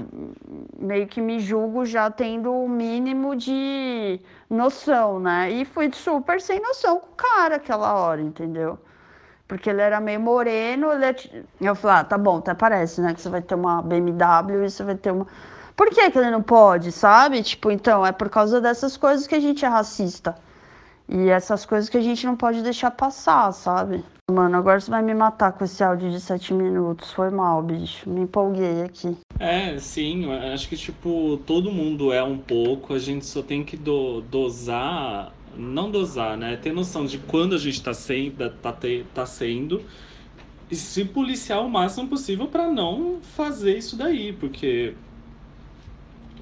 meio 0.78 1.08
que 1.08 1.20
me 1.20 1.40
julgo 1.40 1.84
já 1.84 2.08
tendo 2.08 2.52
o 2.52 2.68
mínimo 2.68 3.34
de 3.34 4.20
noção, 4.48 5.18
né? 5.18 5.50
E 5.50 5.64
fui 5.64 5.90
super 5.92 6.40
sem 6.40 6.60
noção 6.60 7.00
com 7.00 7.08
o 7.08 7.16
cara 7.16 7.56
aquela 7.56 7.92
hora, 7.94 8.20
entendeu? 8.20 8.78
Porque 9.48 9.68
ele 9.68 9.80
era 9.82 10.00
meio 10.00 10.20
moreno, 10.20 10.92
ele 10.92 11.06
é... 11.06 11.16
eu 11.60 11.74
falei, 11.74 11.96
ah, 11.96 12.04
tá 12.04 12.16
bom, 12.16 12.38
até 12.38 12.54
parece, 12.54 13.00
né? 13.00 13.12
Que 13.12 13.20
você 13.20 13.28
vai 13.28 13.42
ter 13.42 13.56
uma 13.56 13.82
BMW 13.82 14.66
e 14.66 14.70
você 14.70 14.84
vai 14.84 14.94
ter 14.94 15.10
uma. 15.10 15.26
Por 15.74 15.90
que, 15.90 16.08
que 16.08 16.18
ele 16.20 16.30
não 16.30 16.40
pode, 16.42 16.92
sabe? 16.92 17.42
Tipo, 17.42 17.68
então, 17.68 18.06
é 18.06 18.12
por 18.12 18.28
causa 18.30 18.60
dessas 18.60 18.96
coisas 18.96 19.26
que 19.26 19.34
a 19.34 19.40
gente 19.40 19.64
é 19.64 19.68
racista. 19.68 20.36
E 21.08 21.30
essas 21.30 21.64
coisas 21.64 21.88
que 21.88 21.96
a 21.96 22.02
gente 22.02 22.26
não 22.26 22.36
pode 22.36 22.62
deixar 22.62 22.90
passar, 22.90 23.50
sabe? 23.52 24.04
Mano, 24.30 24.58
agora 24.58 24.78
você 24.78 24.90
vai 24.90 25.02
me 25.02 25.14
matar 25.14 25.52
com 25.52 25.64
esse 25.64 25.82
áudio 25.82 26.10
de 26.10 26.20
7 26.20 26.52
minutos. 26.52 27.12
Foi 27.12 27.30
mal, 27.30 27.62
bicho. 27.62 28.10
Me 28.10 28.20
empolguei 28.20 28.82
aqui. 28.82 29.16
É, 29.40 29.78
sim. 29.78 30.30
Acho 30.52 30.68
que, 30.68 30.76
tipo, 30.76 31.40
todo 31.46 31.72
mundo 31.72 32.12
é 32.12 32.22
um 32.22 32.36
pouco. 32.36 32.92
A 32.92 32.98
gente 32.98 33.24
só 33.24 33.42
tem 33.42 33.64
que 33.64 33.74
do, 33.74 34.20
dosar. 34.20 35.32
Não 35.56 35.90
dosar, 35.90 36.36
né? 36.36 36.56
Ter 36.56 36.74
noção 36.74 37.06
de 37.06 37.16
quando 37.16 37.54
a 37.54 37.58
gente 37.58 37.82
tá, 37.82 37.94
sendo, 37.94 38.50
tá, 38.50 38.70
te, 38.70 39.06
tá 39.14 39.24
sendo. 39.24 39.82
E 40.70 40.76
se 40.76 41.06
policiar 41.06 41.64
o 41.64 41.70
máximo 41.70 42.06
possível 42.06 42.48
para 42.48 42.70
não 42.70 43.20
fazer 43.22 43.78
isso 43.78 43.96
daí. 43.96 44.34
Porque, 44.34 44.92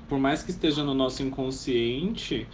por 0.09 0.19
mais 0.19 0.43
que 0.43 0.51
esteja 0.51 0.83
no 0.83 0.93
nosso 0.93 1.23
inconsciente 1.23 2.49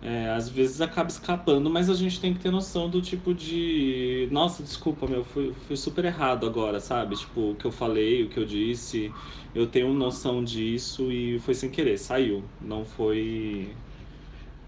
é, 0.00 0.30
às 0.30 0.48
vezes 0.48 0.80
acaba 0.80 1.08
escapando, 1.10 1.68
mas 1.68 1.90
a 1.90 1.94
gente 1.94 2.20
tem 2.20 2.32
que 2.32 2.38
ter 2.40 2.50
noção 2.50 2.88
do 2.88 3.02
tipo 3.02 3.34
de. 3.34 4.28
Nossa, 4.30 4.62
desculpa, 4.62 5.06
meu, 5.08 5.24
foi, 5.24 5.52
foi 5.54 5.76
super 5.76 6.04
errado 6.04 6.46
agora, 6.46 6.78
sabe? 6.80 7.16
Tipo, 7.16 7.50
o 7.52 7.56
que 7.56 7.64
eu 7.66 7.72
falei, 7.72 8.22
o 8.24 8.28
que 8.28 8.38
eu 8.38 8.44
disse, 8.44 9.12
eu 9.54 9.66
tenho 9.66 9.92
noção 9.92 10.42
disso 10.44 11.10
e 11.10 11.38
foi 11.40 11.54
sem 11.54 11.70
querer, 11.70 11.98
saiu. 11.98 12.44
Não 12.60 12.84
foi. 12.84 13.76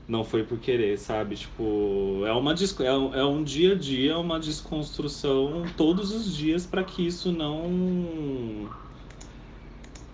Não 0.09 0.25
foi 0.25 0.43
por 0.45 0.59
querer, 0.59 0.99
sabe? 0.99 1.37
Tipo, 1.37 2.25
é 2.27 2.33
uma 2.33 2.53
é, 2.53 3.19
é 3.21 3.25
um 3.25 3.45
dia 3.45 3.73
a 3.75 3.77
dia, 3.79 4.19
uma 4.19 4.41
desconstrução 4.41 5.73
todos 5.77 6.11
os 6.13 6.35
dias 6.35 6.67
para 6.67 6.83
que 6.85 7.07
isso 7.07 7.31
não 7.31 8.69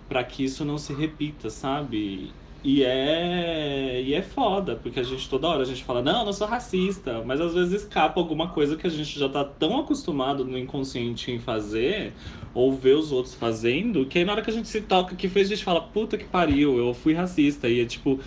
para 0.07 0.23
que 0.23 0.43
isso 0.43 0.63
não 0.63 0.77
se 0.77 0.93
repita, 0.93 1.49
sabe? 1.49 2.33
E 2.69 2.83
é, 2.83 4.01
e 4.03 4.13
é 4.13 4.21
foda, 4.21 4.75
porque 4.75 4.99
a 4.99 5.03
gente 5.03 5.29
toda 5.29 5.47
hora 5.47 5.61
a 5.61 5.65
gente 5.65 5.85
fala, 5.85 6.01
não, 6.01 6.25
não 6.25 6.33
sou 6.33 6.45
racista, 6.45 7.23
mas 7.25 7.39
às 7.39 7.53
vezes 7.53 7.83
escapa 7.83 8.19
alguma 8.19 8.49
coisa 8.49 8.75
que 8.75 8.85
a 8.85 8.89
gente 8.89 9.17
já 9.17 9.29
tá 9.29 9.41
tão 9.45 9.79
acostumado 9.79 10.43
no 10.43 10.57
inconsciente 10.57 11.31
em 11.31 11.39
fazer, 11.39 12.13
ou 12.53 12.73
ver 12.73 12.97
os 12.97 13.09
outros 13.09 13.33
fazendo, 13.35 14.05
que 14.05 14.19
aí 14.19 14.25
na 14.25 14.33
hora 14.33 14.41
que 14.41 14.49
a 14.49 14.53
gente 14.53 14.67
se 14.67 14.81
toca 14.81 15.15
que 15.15 15.29
fez, 15.29 15.47
a 15.47 15.55
gente 15.55 15.63
fala, 15.63 15.79
puta 15.81 16.17
que 16.17 16.25
pariu, 16.25 16.77
eu 16.77 16.93
fui 16.93 17.13
racista. 17.13 17.69
E 17.69 17.79
é 17.79 17.85
tipo. 17.85 18.19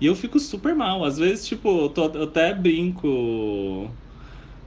E 0.00 0.06
eu 0.06 0.16
fico 0.16 0.38
super 0.40 0.74
mal. 0.74 1.04
Às 1.04 1.18
vezes, 1.18 1.46
tipo, 1.46 1.68
eu, 1.68 1.88
tô, 1.90 2.06
eu 2.06 2.24
até 2.24 2.54
brinco 2.54 3.90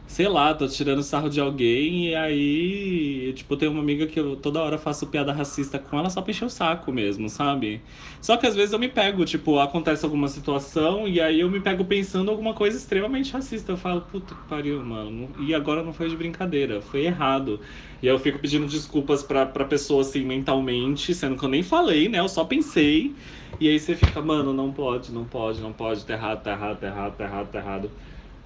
sei 0.08 0.28
lá, 0.30 0.54
tô 0.56 0.68
tirando 0.68 1.04
sarro 1.04 1.30
de 1.30 1.40
alguém 1.42 2.10
e 2.10 2.16
aí, 2.16 3.34
tipo, 3.34 3.58
tem 3.58 3.68
uma 3.70 3.82
amiga 3.82 4.08
que 4.08 4.20
eu 4.20 4.38
toda 4.38 4.62
hora 4.62 4.78
faço 4.78 5.08
piada 5.08 5.34
racista 5.34 5.78
com 5.80 6.00
ela 6.00 6.10
só 6.10 6.22
pra 6.22 6.32
encher 6.32 6.46
o 6.46 6.50
saco 6.50 6.92
mesmo, 6.94 7.30
sabe? 7.30 7.84
Só 8.22 8.38
que 8.38 8.48
às 8.48 8.56
vezes 8.56 8.74
eu 8.74 8.80
me 8.80 8.88
pego, 8.90 9.26
tipo, 9.26 9.60
acontece 9.60 10.06
alguma 10.06 10.28
situação 10.30 11.08
e 11.08 11.20
aí 11.22 11.40
eu 11.42 11.50
me 11.50 11.60
pego 11.60 11.86
pensando 11.86 12.32
alguma 12.32 12.54
coisa 12.54 12.78
extremamente 12.78 13.34
racista. 13.34 13.72
Eu 13.74 13.78
falo, 13.78 14.02
puta 14.02 14.34
que 14.36 14.42
pariu, 14.44 14.84
mano. 14.84 15.34
E 15.36 15.54
agora 15.54 15.84
não 15.84 15.94
foi 15.94 16.10
de 16.10 16.16
brincadeira, 16.18 16.82
foi 16.82 17.06
errado. 17.06 17.62
E 18.02 18.08
aí 18.08 18.14
eu 18.14 18.20
fico 18.20 18.40
pedindo 18.40 18.66
desculpas 18.68 19.24
pra, 19.24 19.46
pra 19.46 19.66
pessoa, 19.66 20.02
assim, 20.02 20.24
mentalmente, 20.26 21.14
sendo 21.14 21.38
que 21.38 21.44
eu 21.46 21.50
nem 21.50 21.64
falei, 21.64 22.08
né? 22.10 22.20
Eu 22.20 22.30
só 22.30 22.46
pensei. 22.46 23.18
E 23.60 23.68
aí 23.70 23.80
você 23.80 23.96
fica, 23.96 24.22
mano, 24.22 24.54
não 24.54 24.72
pode, 24.74 25.12
não 25.12 25.28
pode, 25.28 25.62
não 25.62 25.74
pode, 25.74 26.06
tá 26.06 26.14
errado, 26.14 26.44
tá 26.44 26.52
errado, 26.52 26.80
tá 26.80 26.88
errado, 26.88 27.16
tá 27.18 27.24
errado, 27.26 27.52
tá 27.52 27.60
errado. 27.60 27.92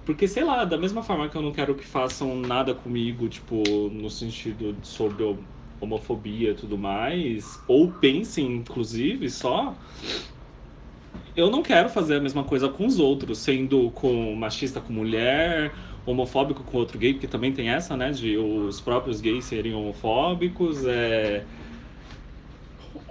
Porque, 0.04 0.26
sei 0.26 0.42
lá, 0.44 0.64
da 0.64 0.76
mesma 0.76 1.02
forma 1.02 1.28
que 1.28 1.36
eu 1.36 1.42
não 1.42 1.52
quero 1.52 1.74
que 1.76 1.84
façam 1.86 2.36
nada 2.36 2.74
comigo, 2.74 3.28
tipo, 3.28 3.88
no 3.90 4.10
sentido 4.10 4.76
sobre 4.82 5.24
homofobia 5.80 6.50
e 6.50 6.54
tudo 6.54 6.76
mais, 6.78 7.62
ou 7.68 7.92
pensem, 7.92 8.46
inclusive, 8.46 9.30
só. 9.30 9.76
Eu 11.34 11.50
não 11.50 11.62
quero 11.62 11.88
fazer 11.88 12.16
a 12.16 12.20
mesma 12.20 12.44
coisa 12.44 12.68
com 12.68 12.86
os 12.86 12.98
outros, 12.98 13.38
sendo 13.38 13.90
com 13.92 14.34
machista 14.34 14.80
com 14.80 14.92
mulher, 14.92 15.74
homofóbico 16.04 16.62
com 16.64 16.76
outro 16.78 16.98
gay, 16.98 17.14
porque 17.14 17.28
também 17.28 17.52
tem 17.52 17.70
essa, 17.70 17.96
né, 17.96 18.10
de 18.10 18.36
os 18.36 18.80
próprios 18.80 19.20
gays 19.20 19.44
serem 19.46 19.72
homofóbicos, 19.74 20.84
é 20.84 21.46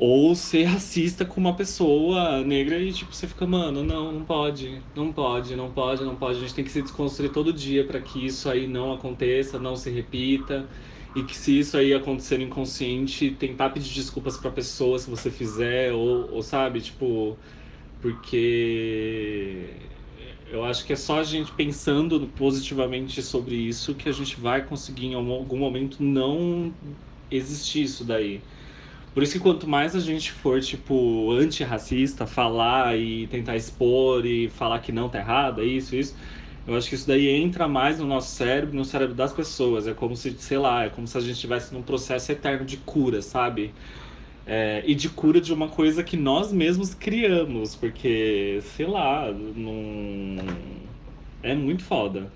ou 0.04 0.36
ser 0.36 0.64
racista 0.66 1.26
com 1.26 1.40
uma 1.40 1.56
pessoa 1.56 2.44
negra 2.44 2.80
e, 2.80 2.92
tipo, 2.92 3.14
você 3.16 3.28
fica, 3.28 3.46
mano, 3.46 3.84
não, 3.84 4.12
não 4.12 4.26
pode, 4.26 4.84
não 4.96 5.14
pode, 5.14 5.56
não 5.56 5.72
pode, 5.72 6.04
não 6.04 6.18
pode. 6.18 6.40
A 6.40 6.42
gente 6.42 6.56
tem 6.56 6.66
que 6.66 6.72
se 6.72 6.82
desconstruir 6.82 7.32
todo 7.32 7.54
dia 7.54 7.86
para 7.86 8.02
que 8.02 8.26
isso 8.26 8.50
aí 8.50 8.68
não 8.68 8.94
aconteça, 8.94 9.60
não 9.60 9.76
se 9.76 9.92
repita. 9.92 10.70
E 11.14 11.24
que 11.24 11.36
se 11.38 11.60
isso 11.60 11.78
aí 11.78 11.94
acontecer 11.94 12.40
inconsciente, 12.42 13.32
tentar 13.36 13.70
pedir 13.72 13.94
desculpas 13.94 14.38
pra 14.38 14.50
pessoa 14.52 14.98
se 14.98 15.10
você 15.10 15.30
fizer, 15.30 15.94
ou, 15.94 16.32
ou 16.32 16.42
sabe, 16.42 16.82
tipo, 16.82 17.40
porque 18.00 19.92
eu 20.46 20.64
acho 20.66 20.86
que 20.86 20.94
é 20.94 20.96
só 20.96 21.20
a 21.20 21.24
gente 21.24 21.52
pensando 21.54 22.28
positivamente 22.30 23.22
sobre 23.22 23.56
isso 23.56 23.96
que 23.96 24.10
a 24.10 24.12
gente 24.12 24.40
vai 24.40 24.66
conseguir 24.66 25.08
em 25.08 25.14
algum 25.16 25.58
momento 25.58 26.04
não 26.04 26.78
existir 27.30 27.84
isso 27.84 28.06
daí. 28.06 28.46
Por 29.14 29.24
isso 29.24 29.34
que 29.34 29.40
quanto 29.40 29.68
mais 29.68 29.96
a 29.96 30.00
gente 30.00 30.32
for, 30.32 30.62
tipo, 30.62 31.32
antirracista, 31.34 32.26
falar 32.26 32.98
e 32.98 33.28
tentar 33.28 33.56
expor 33.58 34.26
e 34.26 34.50
falar 34.50 34.80
que 34.80 34.92
não 34.92 35.10
tá 35.10 35.20
errado, 35.20 35.62
é 35.62 35.66
isso, 35.66 35.96
isso, 35.96 36.16
Eu 36.66 36.76
acho 36.78 36.90
que 36.90 36.96
isso 36.96 37.08
daí 37.08 37.28
entra 37.28 37.68
mais 37.68 38.00
no 38.00 38.06
nosso 38.08 38.36
cérebro, 38.36 38.76
no 38.76 38.86
cérebro 38.86 39.16
das 39.16 39.34
pessoas. 39.34 39.88
É 39.88 39.94
como 39.94 40.16
se, 40.16 40.38
sei 40.40 40.58
lá, 40.60 40.86
é 40.86 40.90
como 40.90 41.08
se 41.08 41.18
a 41.18 41.22
gente 41.22 41.34
estivesse 41.34 41.74
num 41.74 41.84
processo 41.84 42.32
eterno 42.32 42.66
de 42.66 42.78
cura, 42.78 43.22
sabe? 43.22 43.76
É, 44.46 44.84
e 44.88 44.96
de 44.96 45.10
cura 45.10 45.42
de 45.42 45.54
uma 45.54 45.70
coisa 45.70 46.04
que 46.04 46.18
nós 46.18 46.52
mesmos 46.54 46.94
criamos, 46.96 47.76
porque, 47.76 48.60
sei 48.64 48.88
lá, 48.88 49.32
não... 49.34 50.90
é 51.42 51.56
muito 51.56 51.84
foda. 51.84 52.34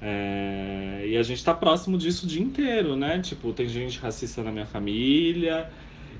É, 0.00 1.04
e 1.06 1.16
a 1.16 1.22
gente 1.22 1.42
tá 1.44 1.54
próximo 1.54 1.98
disso 1.98 2.26
o 2.26 2.28
dia 2.28 2.42
inteiro, 2.42 2.96
né? 2.96 3.20
Tipo, 3.20 3.52
tem 3.52 3.68
gente 3.68 3.98
racista 3.98 4.42
na 4.42 4.52
minha 4.52 4.66
família, 4.66 5.68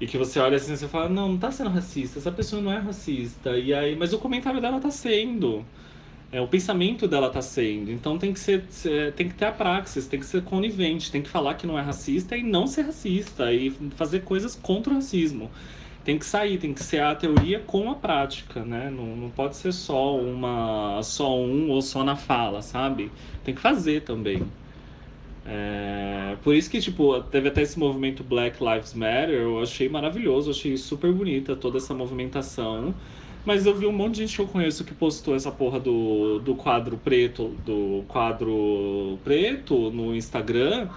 e 0.01 0.07
que 0.07 0.17
você 0.19 0.39
olha 0.39 0.57
assim 0.57 0.73
e 0.73 0.77
você 0.77 0.89
fala, 0.89 1.09
não, 1.09 1.29
não 1.31 1.39
tá 1.39 1.51
sendo 1.51 1.71
racista, 1.71 2.19
essa 2.19 2.31
pessoa 2.33 2.63
não 2.63 2.73
é 2.73 2.79
racista. 2.79 3.57
E 3.59 3.75
aí, 3.75 3.97
mas 3.97 4.13
o 4.13 4.19
comentário 4.19 4.61
dela 4.61 4.81
tá 4.81 4.91
sendo. 4.91 5.65
É, 6.31 6.41
o 6.41 6.49
pensamento 6.49 7.09
dela 7.09 7.31
tá 7.31 7.41
sendo. 7.43 7.91
Então 7.91 8.19
tem 8.19 8.33
que 8.33 8.41
ser, 8.41 8.67
tem 9.17 9.29
que 9.29 9.35
ter 9.35 9.47
a 9.47 9.53
praxis, 9.53 10.07
tem 10.07 10.21
que 10.21 10.27
ser 10.27 10.43
conivente, 10.45 11.11
tem 11.11 11.23
que 11.23 11.29
falar 11.29 11.55
que 11.55 11.67
não 11.67 11.79
é 11.79 11.83
racista 11.83 12.37
e 12.37 12.43
não 12.43 12.67
ser 12.67 12.83
racista 12.83 13.53
e 13.53 13.71
fazer 13.97 14.21
coisas 14.25 14.55
contra 14.55 14.93
o 14.93 14.97
racismo. 14.97 15.51
Tem 16.05 16.19
que 16.19 16.25
sair, 16.25 16.59
tem 16.59 16.73
que 16.73 16.83
ser 16.83 17.03
a 17.03 17.15
teoria 17.15 17.61
com 17.61 17.91
a 17.91 17.95
prática, 17.95 18.65
né? 18.65 18.91
Não, 18.91 19.17
não 19.17 19.31
pode 19.31 19.57
ser 19.57 19.73
só 19.73 20.17
uma, 20.17 21.03
só 21.03 21.39
um 21.39 21.69
ou 21.71 21.83
só 21.83 22.03
na 22.03 22.17
fala, 22.17 22.63
sabe? 22.63 23.13
Tem 23.45 23.55
que 23.55 23.61
fazer 23.61 24.03
também. 24.03 24.43
É, 25.51 26.37
por 26.43 26.55
isso 26.55 26.71
que, 26.71 26.81
tipo, 26.81 27.23
teve 27.25 27.49
até 27.49 27.63
esse 27.63 27.79
movimento 27.79 28.23
Black 28.23 28.63
Lives 28.63 28.93
Matter, 28.95 29.31
eu 29.31 29.63
achei 29.63 29.89
maravilhoso, 29.89 30.51
achei 30.51 30.77
super 30.77 31.11
bonita 31.13 31.57
toda 31.57 31.79
essa 31.79 31.95
movimentação. 31.95 32.95
Mas 33.47 33.65
eu 33.65 33.75
vi 33.75 33.87
um 33.87 33.93
monte 33.93 34.17
de 34.17 34.21
gente 34.27 34.37
que 34.37 34.43
eu 34.43 34.47
conheço 34.47 34.85
que 34.85 34.93
postou 34.93 35.35
essa 35.35 35.51
porra 35.51 35.81
do, 35.81 36.39
do 36.41 36.55
quadro 36.55 36.99
preto, 36.99 37.57
do 37.65 38.05
quadro 38.07 39.19
preto 39.25 39.91
no 39.91 40.15
Instagram. 40.15 40.89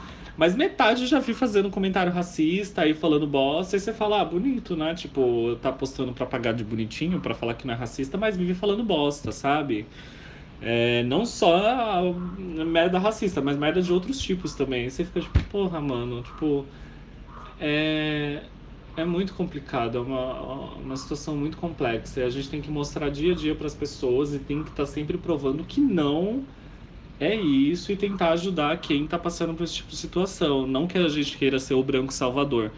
Mas 0.42 0.56
metade 0.56 1.04
eu 1.04 1.08
já 1.08 1.20
vi 1.20 1.36
fazendo 1.36 1.70
comentário 1.70 2.12
racista 2.12 2.88
e 2.88 2.96
falando 2.96 3.28
bosta. 3.28 3.78
E 3.78 3.80
você 3.80 3.94
fala, 3.94 4.22
ah, 4.22 4.26
bonito, 4.26 4.76
né? 4.76 4.96
Tipo, 4.96 5.56
tá 5.58 5.72
postando 5.72 6.14
pra 6.14 6.26
pagar 6.26 6.52
de 6.54 6.64
bonitinho, 6.64 7.22
pra 7.22 7.36
falar 7.36 7.54
que 7.54 7.68
não 7.68 7.76
é 7.76 7.78
racista, 7.78 8.18
mas 8.18 8.36
vive 8.38 8.56
falando 8.56 8.84
bosta, 8.84 9.32
sabe? 9.32 9.88
É, 10.62 11.04
não 11.04 11.26
só 11.26 12.14
merda 12.14 13.00
racista, 13.00 13.42
mas 13.42 13.58
merda 13.58 13.82
de 13.82 13.94
outros 13.94 14.20
tipos 14.20 14.56
também. 14.56 14.90
Você 14.90 15.06
fica 15.06 15.22
tipo, 15.22 15.42
porra, 15.44 15.82
mano, 15.82 16.24
tipo. 16.24 16.68
É, 17.60 18.50
é 18.96 19.06
muito 19.06 19.34
complicado, 19.36 19.98
é 19.98 20.02
uma, 20.02 20.76
uma 20.78 20.98
situação 20.98 21.38
muito 21.38 21.58
complexa. 21.58 22.22
E 22.22 22.24
a 22.24 22.30
gente 22.30 22.50
tem 22.50 22.62
que 22.62 22.72
mostrar 22.72 23.10
dia 23.10 23.34
a 23.34 23.36
dia 23.36 23.56
para 23.56 23.68
as 23.68 23.76
pessoas 23.76 24.34
e 24.34 24.40
tem 24.40 24.64
que 24.64 24.72
estar 24.72 24.86
tá 24.86 24.92
sempre 24.92 25.18
provando 25.18 25.66
que 25.66 25.82
não 25.82 26.48
é 27.22 27.36
isso 27.36 27.92
e 27.92 27.96
tentar 27.96 28.32
ajudar 28.32 28.76
quem 28.78 29.06
está 29.06 29.18
passando 29.18 29.54
por 29.54 29.64
esse 29.64 29.76
tipo 29.76 29.92
de 29.92 29.96
situação. 29.96 30.66
Não 30.66 30.88
que 30.88 30.98
a 30.98 31.08
gente 31.08 31.38
queira 31.38 31.60
ser 31.60 31.76
o 31.76 31.84
branco 31.84 32.12
salvador, 32.12 32.72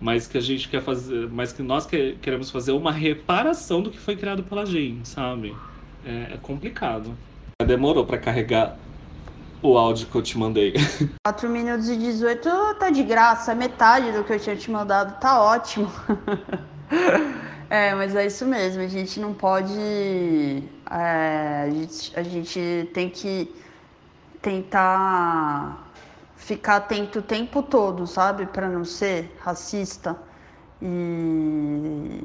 mas 0.00 0.28
que 0.28 0.38
a 0.38 0.40
gente 0.40 0.68
quer 0.68 0.80
fazer, 0.80 1.28
mas 1.28 1.52
que 1.52 1.64
nós 1.64 1.84
que, 1.84 2.16
queremos 2.22 2.48
fazer 2.48 2.70
uma 2.70 2.92
reparação 2.92 3.82
do 3.82 3.90
que 3.90 3.98
foi 3.98 4.14
criado 4.14 4.44
pela 4.44 4.64
gente, 4.64 5.08
sabe? 5.08 5.52
É, 6.06 6.34
é 6.34 6.38
complicado. 6.40 7.12
Demorou 7.66 8.06
para 8.06 8.18
carregar 8.18 8.78
o 9.60 9.76
áudio 9.76 10.06
que 10.06 10.14
eu 10.14 10.22
te 10.22 10.38
mandei. 10.38 10.74
4 11.26 11.48
minutos 11.50 11.88
e 11.88 11.96
18 11.96 12.48
tá 12.78 12.90
de 12.90 13.02
graça, 13.02 13.50
é 13.50 13.54
metade 13.56 14.12
do 14.12 14.22
que 14.22 14.32
eu 14.32 14.38
tinha 14.38 14.54
te 14.54 14.70
mandado, 14.70 15.18
tá 15.18 15.42
ótimo. 15.42 15.90
é, 17.68 17.92
mas 17.96 18.14
é 18.14 18.26
isso 18.26 18.46
mesmo, 18.46 18.80
a 18.80 18.86
gente 18.86 19.18
não 19.18 19.34
pode. 19.34 19.76
É, 20.88 21.64
a, 21.66 21.70
gente, 21.70 22.12
a 22.14 22.22
gente 22.22 22.88
tem 22.94 23.10
que 23.10 23.52
tentar 24.40 25.88
ficar 26.36 26.76
atento 26.76 27.18
o 27.18 27.22
tempo 27.22 27.62
todo, 27.62 28.06
sabe? 28.06 28.46
Para 28.46 28.68
não 28.68 28.84
ser 28.84 29.36
racista. 29.40 30.16
E, 30.80 32.24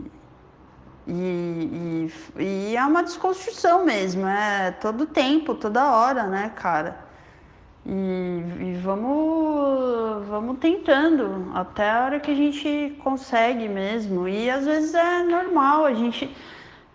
e, 1.07 2.09
e, 2.37 2.41
e, 2.41 2.77
é 2.77 2.85
uma 2.85 3.03
desconstrução 3.03 3.83
mesmo, 3.83 4.25
é 4.27 4.71
todo 4.71 5.05
tempo, 5.05 5.55
toda 5.55 5.91
hora, 5.91 6.23
né, 6.27 6.51
cara? 6.55 7.03
E, 7.85 7.91
e, 8.61 8.79
vamos, 8.81 10.25
vamos 10.27 10.57
tentando 10.59 11.51
até 11.53 11.89
a 11.89 12.05
hora 12.05 12.19
que 12.19 12.31
a 12.31 12.35
gente 12.35 12.95
consegue 13.03 13.67
mesmo. 13.67 14.27
E 14.27 14.49
às 14.49 14.65
vezes 14.65 14.93
é 14.93 15.23
normal, 15.23 15.85
a 15.85 15.93
gente, 15.93 16.33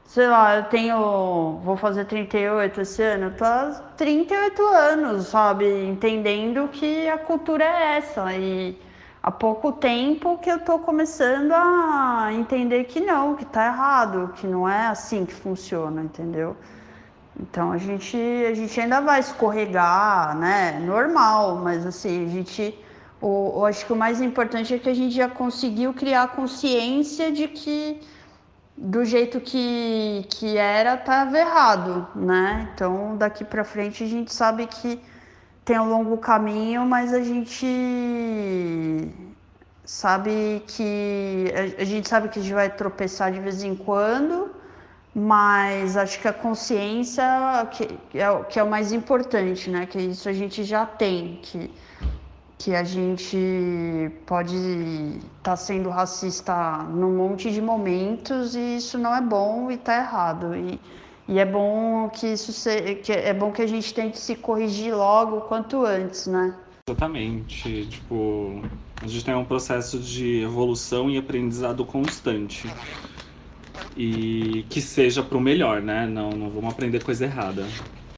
sei 0.09 0.27
lá, 0.27 0.57
eu 0.57 0.65
tenho, 0.65 1.61
vou 1.63 1.77
fazer 1.77 2.07
38 2.07 2.81
esse 2.81 3.03
ano, 3.03 3.31
tô 3.37 3.45
há 3.45 3.73
38 3.95 4.63
anos, 4.63 5.27
sabe? 5.27 5.67
Entendendo 5.85 6.67
que 6.69 7.07
a 7.09 7.19
cultura 7.19 7.63
é 7.63 7.99
essa. 7.99 8.33
E 8.33 8.81
há 9.23 9.31
pouco 9.31 9.71
tempo 9.71 10.39
que 10.39 10.51
eu 10.51 10.61
tô 10.61 10.79
começando 10.79 11.53
a 11.53 12.31
entender 12.33 12.85
que 12.85 13.01
não, 13.01 13.37
que 13.37 13.45
tá 13.45 13.67
errado, 13.67 14.33
que 14.37 14.47
não 14.47 14.67
é 14.67 14.87
assim 14.87 15.27
que 15.27 15.35
funciona, 15.35 16.01
entendeu? 16.03 16.57
Então 17.39 17.71
a 17.71 17.77
gente, 17.77 18.17
a 18.51 18.55
gente 18.55 18.81
ainda 18.81 19.03
vai 19.03 19.21
escorregar, 19.21 20.35
né? 20.39 20.81
Normal, 20.87 21.57
mas 21.57 21.85
assim, 21.85 22.25
a 22.25 22.29
gente. 22.31 22.75
O, 23.21 23.53
eu 23.57 23.67
acho 23.67 23.85
que 23.85 23.93
o 23.93 23.97
mais 23.97 24.23
importante 24.23 24.73
é 24.73 24.79
que 24.79 24.89
a 24.89 24.95
gente 24.95 25.15
já 25.15 25.29
conseguiu 25.29 25.93
criar 25.93 26.29
consciência 26.29 27.31
de 27.31 27.47
que 27.49 28.01
do 28.81 29.05
jeito 29.05 29.41
que, 29.41 30.25
que 30.31 30.57
era 30.57 30.95
estava 30.95 31.37
errado, 31.37 32.07
né? 32.15 32.71
Então 32.75 33.17
daqui 33.17 33.45
para 33.45 33.65
frente 33.65 34.05
a 34.05 34.07
gente 34.07 34.33
sabe 34.33 34.67
que 34.67 35.01
tem 35.65 35.79
um 35.79 35.89
longo 35.89 36.17
caminho, 36.19 36.87
mas 36.87 37.13
a 37.13 37.21
gente 37.21 37.67
sabe 39.85 40.63
que 40.67 41.53
a, 41.79 41.85
gente 41.85 42.09
sabe 42.09 42.29
que 42.29 42.39
a 42.39 42.43
gente 42.43 42.55
vai 42.55 42.71
tropeçar 42.71 43.33
de 43.33 43.41
vez 43.41 43.63
em 43.63 43.75
quando 43.75 44.51
mas 45.15 45.97
acho 45.97 46.21
que 46.21 46.29
a 46.29 46.33
consciência 46.33 47.25
que 47.73 47.85
é, 48.15 48.45
que 48.49 48.61
é 48.61 48.63
o 48.63 48.71
mais 48.71 48.93
importante, 48.93 49.69
né? 49.69 49.87
Que 49.87 49.99
isso 49.99 50.29
a 50.29 50.33
gente 50.33 50.63
já 50.63 50.87
tem, 50.87 51.41
que, 51.43 51.71
que 52.59 52.75
a 52.75 52.83
gente 52.83 54.11
pode 54.27 54.57
estar 54.57 55.23
tá 55.43 55.57
sendo 55.57 55.89
racista 55.91 56.79
num 56.91 57.17
monte 57.17 57.53
de 57.53 57.63
momentos 57.63 58.57
e 58.57 58.77
isso 58.77 58.99
não 58.99 59.15
é 59.15 59.21
bom 59.21 59.71
e 59.71 59.75
está 59.75 59.97
errado. 59.97 60.57
E, 60.57 60.81
e 61.29 61.39
é 61.39 61.45
bom 61.45 62.09
que 62.09 62.27
isso 62.27 62.53
se, 62.53 62.97
que 62.97 63.13
é 63.13 63.33
bom 63.33 63.53
que 63.53 63.63
a 63.63 63.67
gente 63.67 63.95
tente 63.95 64.19
se 64.19 64.35
corrigir 64.35 64.93
logo 64.93 65.43
quanto 65.43 65.85
antes, 65.85 66.27
né? 66.27 66.53
Exatamente. 66.89 67.87
Tipo, 67.87 68.63
a 69.01 69.07
gente 69.07 69.25
tem 69.25 69.35
um 69.35 69.45
processo 69.45 69.99
de 69.99 70.43
evolução 70.43 71.09
e 71.09 71.17
aprendizado 71.17 71.85
constante 71.85 72.69
e 73.97 74.65
que 74.69 74.81
seja 74.81 75.23
para 75.23 75.39
o 75.39 75.41
melhor, 75.41 75.81
né? 75.81 76.07
Não, 76.07 76.31
não 76.31 76.51
vamos 76.51 76.73
aprender 76.73 77.05
coisa 77.05 77.25
errada. 77.25 77.67